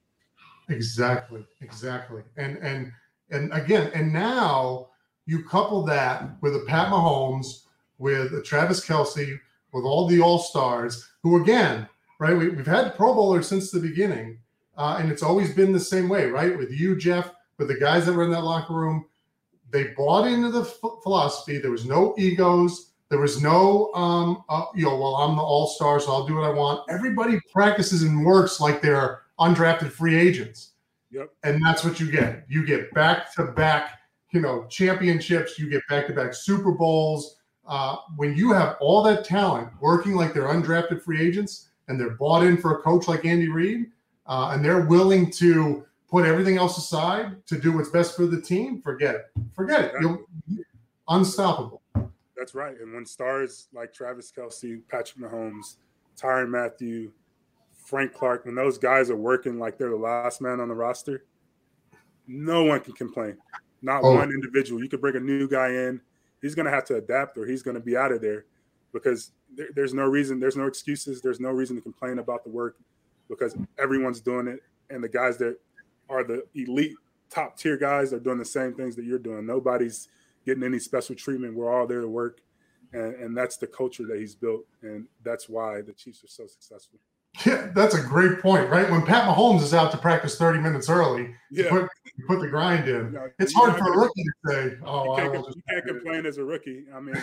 Exactly, 0.69 1.45
exactly, 1.61 2.23
and 2.37 2.57
and 2.57 2.91
and 3.31 3.51
again, 3.53 3.91
and 3.93 4.11
now 4.11 4.89
you 5.25 5.43
couple 5.43 5.83
that 5.83 6.31
with 6.41 6.55
a 6.55 6.65
Pat 6.67 6.89
Mahomes, 6.89 7.63
with 7.97 8.33
a 8.33 8.41
Travis 8.41 8.85
Kelce, 8.85 9.39
with 9.71 9.85
all 9.85 10.07
the 10.07 10.21
All 10.21 10.39
Stars, 10.39 11.09
who 11.21 11.41
again, 11.41 11.87
right? 12.19 12.37
We, 12.37 12.55
have 12.55 12.67
had 12.67 12.95
Pro 12.95 13.13
Bowlers 13.13 13.47
since 13.47 13.71
the 13.71 13.79
beginning, 13.79 14.39
uh, 14.77 14.97
and 14.99 15.11
it's 15.11 15.23
always 15.23 15.53
been 15.53 15.71
the 15.71 15.79
same 15.79 16.09
way, 16.09 16.27
right? 16.27 16.57
With 16.57 16.71
you, 16.71 16.95
Jeff, 16.95 17.31
with 17.57 17.69
the 17.69 17.79
guys 17.79 18.05
that 18.05 18.13
were 18.13 18.23
in 18.23 18.31
that 18.31 18.43
locker 18.43 18.73
room, 18.73 19.05
they 19.73 19.85
bought 19.97 20.27
into 20.27 20.49
the 20.49 20.63
philosophy. 20.63 21.57
There 21.57 21.71
was 21.71 21.85
no 21.85 22.13
egos. 22.17 22.91
There 23.09 23.19
was 23.19 23.41
no, 23.41 23.91
um, 23.93 24.43
uh, 24.49 24.65
you 24.75 24.85
know, 24.85 24.97
well, 24.97 25.15
I'm 25.15 25.35
the 25.35 25.41
all 25.41 25.67
star, 25.67 25.99
so 25.99 26.11
I'll 26.11 26.25
do 26.25 26.35
what 26.35 26.45
I 26.45 26.53
want. 26.53 26.81
Everybody 26.89 27.39
practices 27.51 28.03
and 28.03 28.25
works 28.25 28.59
like 28.59 28.81
they're 28.81 29.23
undrafted 29.39 29.91
free 29.91 30.15
agents. 30.15 30.71
Yep. 31.11 31.29
And 31.43 31.63
that's 31.63 31.83
what 31.83 31.99
you 31.99 32.09
get. 32.09 32.45
You 32.47 32.65
get 32.65 32.91
back 32.93 33.33
to 33.33 33.45
back, 33.45 33.99
you 34.31 34.41
know, 34.41 34.65
championships. 34.69 35.59
You 35.59 35.69
get 35.69 35.81
back 35.89 36.07
to 36.07 36.13
back 36.13 36.33
Super 36.33 36.71
Bowls. 36.71 37.37
Uh, 37.67 37.97
when 38.15 38.35
you 38.35 38.51
have 38.51 38.77
all 38.79 39.03
that 39.03 39.23
talent 39.23 39.69
working 39.79 40.15
like 40.15 40.33
they're 40.33 40.47
undrafted 40.47 41.01
free 41.01 41.21
agents 41.21 41.69
and 41.87 41.99
they're 41.99 42.11
bought 42.11 42.43
in 42.43 42.57
for 42.57 42.77
a 42.77 42.81
coach 42.81 43.07
like 43.07 43.25
Andy 43.25 43.47
Reid, 43.47 43.91
uh, 44.25 44.51
and 44.53 44.63
they're 44.63 44.85
willing 44.85 45.29
to 45.31 45.85
put 46.13 46.25
everything 46.25 46.57
else 46.57 46.77
aside 46.77 47.43
to 47.47 47.59
do 47.59 47.71
what's 47.71 47.89
best 47.89 48.15
for 48.15 48.27
the 48.27 48.39
team, 48.39 48.79
forget 48.79 49.15
it. 49.15 49.25
Forget 49.55 49.85
it. 49.85 49.93
You'll 49.99 50.23
unstoppable. 51.09 51.81
That's 52.37 52.53
right. 52.53 52.79
And 52.79 52.93
when 52.93 53.03
stars 53.03 53.67
like 53.73 53.91
Travis 53.91 54.31
Kelce, 54.31 54.79
Patrick 54.87 55.17
Mahomes, 55.17 55.77
Tyrann 56.15 56.49
Mathieu, 56.49 57.11
Frank 57.73 58.13
Clark, 58.13 58.45
when 58.45 58.53
those 58.53 58.77
guys 58.77 59.09
are 59.09 59.15
working 59.15 59.57
like 59.57 59.79
they're 59.79 59.89
the 59.89 59.95
last 59.95 60.39
man 60.39 60.59
on 60.59 60.67
the 60.67 60.75
roster, 60.75 61.25
no 62.27 62.63
one 62.63 62.79
can 62.79 62.93
complain. 62.93 63.35
Not 63.81 64.01
oh. 64.03 64.13
one 64.13 64.29
individual. 64.29 64.83
You 64.83 64.89
could 64.89 65.01
bring 65.01 65.15
a 65.15 65.19
new 65.19 65.47
guy 65.47 65.69
in 65.69 65.99
he's 66.43 66.53
going 66.53 66.67
to 66.67 66.71
have 66.71 66.85
to 66.85 66.97
adapt 66.97 67.39
or 67.39 67.47
he's 67.47 67.63
going 67.63 67.75
to 67.75 67.81
be 67.81 67.97
out 67.97 68.11
of 68.11 68.21
there 68.21 68.45
because 68.93 69.31
there, 69.55 69.69
there's 69.73 69.95
no 69.95 70.05
reason, 70.05 70.39
there's 70.39 70.57
no 70.57 70.67
excuses, 70.67 71.21
there's 71.21 71.39
no 71.39 71.49
reason 71.49 71.75
to 71.75 71.81
complain 71.81 72.19
about 72.19 72.43
the 72.43 72.51
work 72.51 72.77
because 73.29 73.57
everyone's 73.79 74.21
doing 74.21 74.47
it, 74.47 74.59
and 74.91 75.03
the 75.03 75.09
guys 75.09 75.37
that 75.37 75.57
are 76.09 76.23
the 76.23 76.43
elite 76.55 76.95
top 77.29 77.57
tier 77.57 77.77
guys 77.77 78.13
are 78.13 78.19
doing 78.19 78.37
the 78.37 78.45
same 78.45 78.73
things 78.73 78.95
that 78.95 79.05
you're 79.05 79.19
doing. 79.19 79.45
Nobody's 79.45 80.07
getting 80.45 80.63
any 80.63 80.79
special 80.79 81.15
treatment. 81.15 81.55
We're 81.55 81.73
all 81.73 81.87
there 81.87 82.01
to 82.01 82.07
work, 82.07 82.41
and, 82.91 83.15
and 83.15 83.37
that's 83.37 83.57
the 83.57 83.67
culture 83.67 84.05
that 84.07 84.19
he's 84.19 84.35
built, 84.35 84.65
and 84.81 85.07
that's 85.23 85.49
why 85.49 85.81
the 85.81 85.93
Chiefs 85.93 86.23
are 86.23 86.27
so 86.27 86.47
successful. 86.47 86.99
Yeah, 87.45 87.71
that's 87.73 87.95
a 87.95 88.01
great 88.01 88.39
point, 88.41 88.69
right? 88.69 88.89
When 88.89 89.03
Pat 89.03 89.27
Mahomes 89.27 89.63
is 89.63 89.73
out 89.73 89.91
to 89.91 89.97
practice 89.97 90.37
30 90.37 90.59
minutes 90.59 90.87
early, 90.87 91.33
yeah. 91.49 91.69
put, 91.69 91.89
put 92.27 92.39
the 92.41 92.47
grind 92.47 92.87
in. 92.87 93.13
No, 93.13 93.27
it's 93.39 93.53
hard 93.53 93.75
for 93.75 93.91
a 93.91 93.97
rookie 93.97 94.23
to 94.23 94.31
say, 94.45 94.77
oh, 94.85 95.17
you 95.17 95.31
can't, 95.31 95.47
you 95.55 95.61
can't 95.67 95.85
complain 95.85 96.27
as 96.27 96.37
a 96.37 96.43
rookie. 96.43 96.83
I 96.93 96.99
mean, 96.99 97.15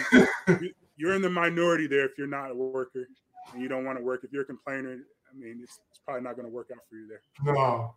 you're 0.97 1.15
in 1.15 1.23
the 1.23 1.31
minority 1.31 1.87
there 1.87 2.05
if 2.05 2.19
you're 2.19 2.27
not 2.27 2.51
a 2.51 2.55
worker 2.55 3.07
and 3.53 3.63
you 3.63 3.69
don't 3.69 3.85
want 3.85 3.99
to 3.99 4.05
work. 4.05 4.25
If 4.25 4.33
you're 4.33 4.43
a 4.43 4.47
complainer, 4.47 4.99
I 5.31 5.39
mean, 5.39 5.61
it's, 5.63 5.79
it's 5.91 6.01
probably 6.05 6.23
not 6.23 6.35
going 6.35 6.47
to 6.47 6.53
work 6.53 6.71
out 6.73 6.83
for 6.91 6.97
you 6.97 7.07
there. 7.07 7.55
No. 7.55 7.95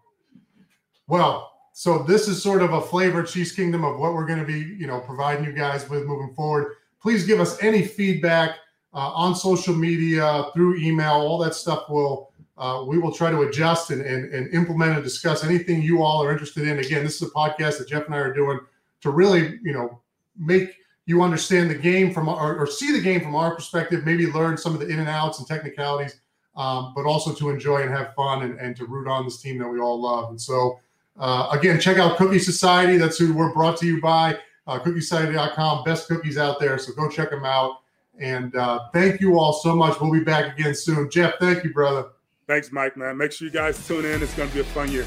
Well, 1.07 1.51
so 1.73 2.03
this 2.03 2.27
is 2.27 2.41
sort 2.41 2.61
of 2.61 2.73
a 2.73 2.81
flavor 2.81 3.23
Chiefs 3.23 3.51
Kingdom 3.51 3.83
of 3.83 3.97
what 3.97 4.13
we're 4.13 4.27
going 4.27 4.39
to 4.39 4.45
be, 4.45 4.59
you 4.59 4.87
know, 4.87 4.99
providing 4.99 5.43
you 5.43 5.51
guys 5.51 5.89
with 5.89 6.05
moving 6.05 6.33
forward. 6.35 6.73
Please 7.01 7.25
give 7.25 7.39
us 7.39 7.61
any 7.61 7.83
feedback 7.83 8.57
uh, 8.93 9.11
on 9.13 9.35
social 9.35 9.75
media, 9.75 10.45
through 10.53 10.77
email, 10.77 11.13
all 11.13 11.39
that 11.39 11.55
stuff 11.55 11.89
will 11.89 12.31
uh, 12.57 12.83
we 12.87 12.99
will 12.99 13.11
try 13.11 13.31
to 13.31 13.41
adjust 13.41 13.89
and, 13.89 14.01
and, 14.01 14.31
and 14.31 14.53
implement 14.53 14.93
and 14.93 15.03
discuss 15.03 15.43
anything 15.43 15.81
you 15.81 16.03
all 16.03 16.23
are 16.23 16.31
interested 16.31 16.67
in. 16.67 16.79
Again, 16.79 17.03
this 17.03 17.15
is 17.15 17.27
a 17.27 17.31
podcast 17.31 17.79
that 17.79 17.87
Jeff 17.87 18.05
and 18.05 18.13
I 18.13 18.19
are 18.19 18.33
doing 18.33 18.59
to 19.01 19.09
really, 19.09 19.59
you 19.63 19.73
know, 19.73 20.01
make 20.37 20.75
you 21.05 21.21
understand 21.23 21.69
the 21.69 21.75
game 21.75 22.13
from 22.13 22.29
or, 22.29 22.55
or 22.55 22.67
see 22.67 22.91
the 22.91 23.01
game 23.01 23.21
from 23.21 23.35
our 23.35 23.55
perspective, 23.55 24.05
maybe 24.05 24.27
learn 24.27 24.57
some 24.57 24.73
of 24.73 24.79
the 24.79 24.87
in 24.87 24.99
and 24.99 25.09
outs 25.09 25.39
and 25.39 25.47
technicalities, 25.47 26.21
um, 26.55 26.93
but 26.95 27.05
also 27.05 27.33
to 27.33 27.49
enjoy 27.49 27.81
and 27.81 27.91
have 27.91 28.13
fun 28.13 28.43
and, 28.43 28.59
and 28.59 28.75
to 28.77 28.85
root 28.85 29.07
on 29.07 29.25
this 29.25 29.41
team 29.41 29.57
that 29.57 29.67
we 29.67 29.79
all 29.79 29.99
love. 29.99 30.29
And 30.29 30.39
so, 30.39 30.79
uh, 31.17 31.49
again, 31.51 31.79
check 31.79 31.97
out 31.97 32.17
Cookie 32.17 32.39
Society. 32.39 32.97
That's 32.97 33.17
who 33.17 33.33
we're 33.33 33.53
brought 33.53 33.77
to 33.77 33.85
you 33.85 34.01
by. 34.01 34.37
Uh, 34.65 34.79
cookiesociety.com, 34.79 35.83
best 35.83 36.07
cookies 36.07 36.37
out 36.37 36.59
there. 36.59 36.77
So 36.77 36.93
go 36.93 37.09
check 37.09 37.29
them 37.29 37.45
out. 37.45 37.81
And 38.19 38.55
uh, 38.55 38.87
thank 38.93 39.19
you 39.21 39.37
all 39.37 39.53
so 39.53 39.75
much. 39.75 39.99
We'll 39.99 40.11
be 40.11 40.23
back 40.23 40.57
again 40.57 40.75
soon. 40.75 41.09
Jeff, 41.09 41.33
thank 41.39 41.63
you, 41.63 41.73
brother. 41.73 42.09
Thanks, 42.47 42.71
Mike, 42.71 42.95
man. 42.97 43.17
Make 43.17 43.31
sure 43.31 43.47
you 43.47 43.53
guys 43.53 43.85
tune 43.87 44.05
in. 44.05 44.21
It's 44.21 44.33
going 44.35 44.49
to 44.49 44.55
be 44.55 44.61
a 44.61 44.65
fun 44.65 44.91
year. 44.91 45.05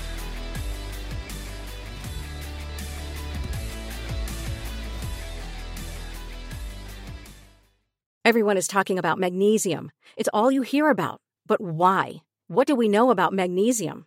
Everyone 8.25 8.57
is 8.57 8.67
talking 8.67 8.99
about 8.99 9.21
magnesium. 9.21 9.93
It's 10.17 10.29
all 10.35 10.51
you 10.51 10.63
hear 10.63 10.91
about. 10.91 11.21
But 11.47 11.61
why? 11.61 12.23
What 12.49 12.67
do 12.67 12.75
we 12.75 12.89
know 12.89 13.11
about 13.11 13.33
magnesium? 13.33 14.07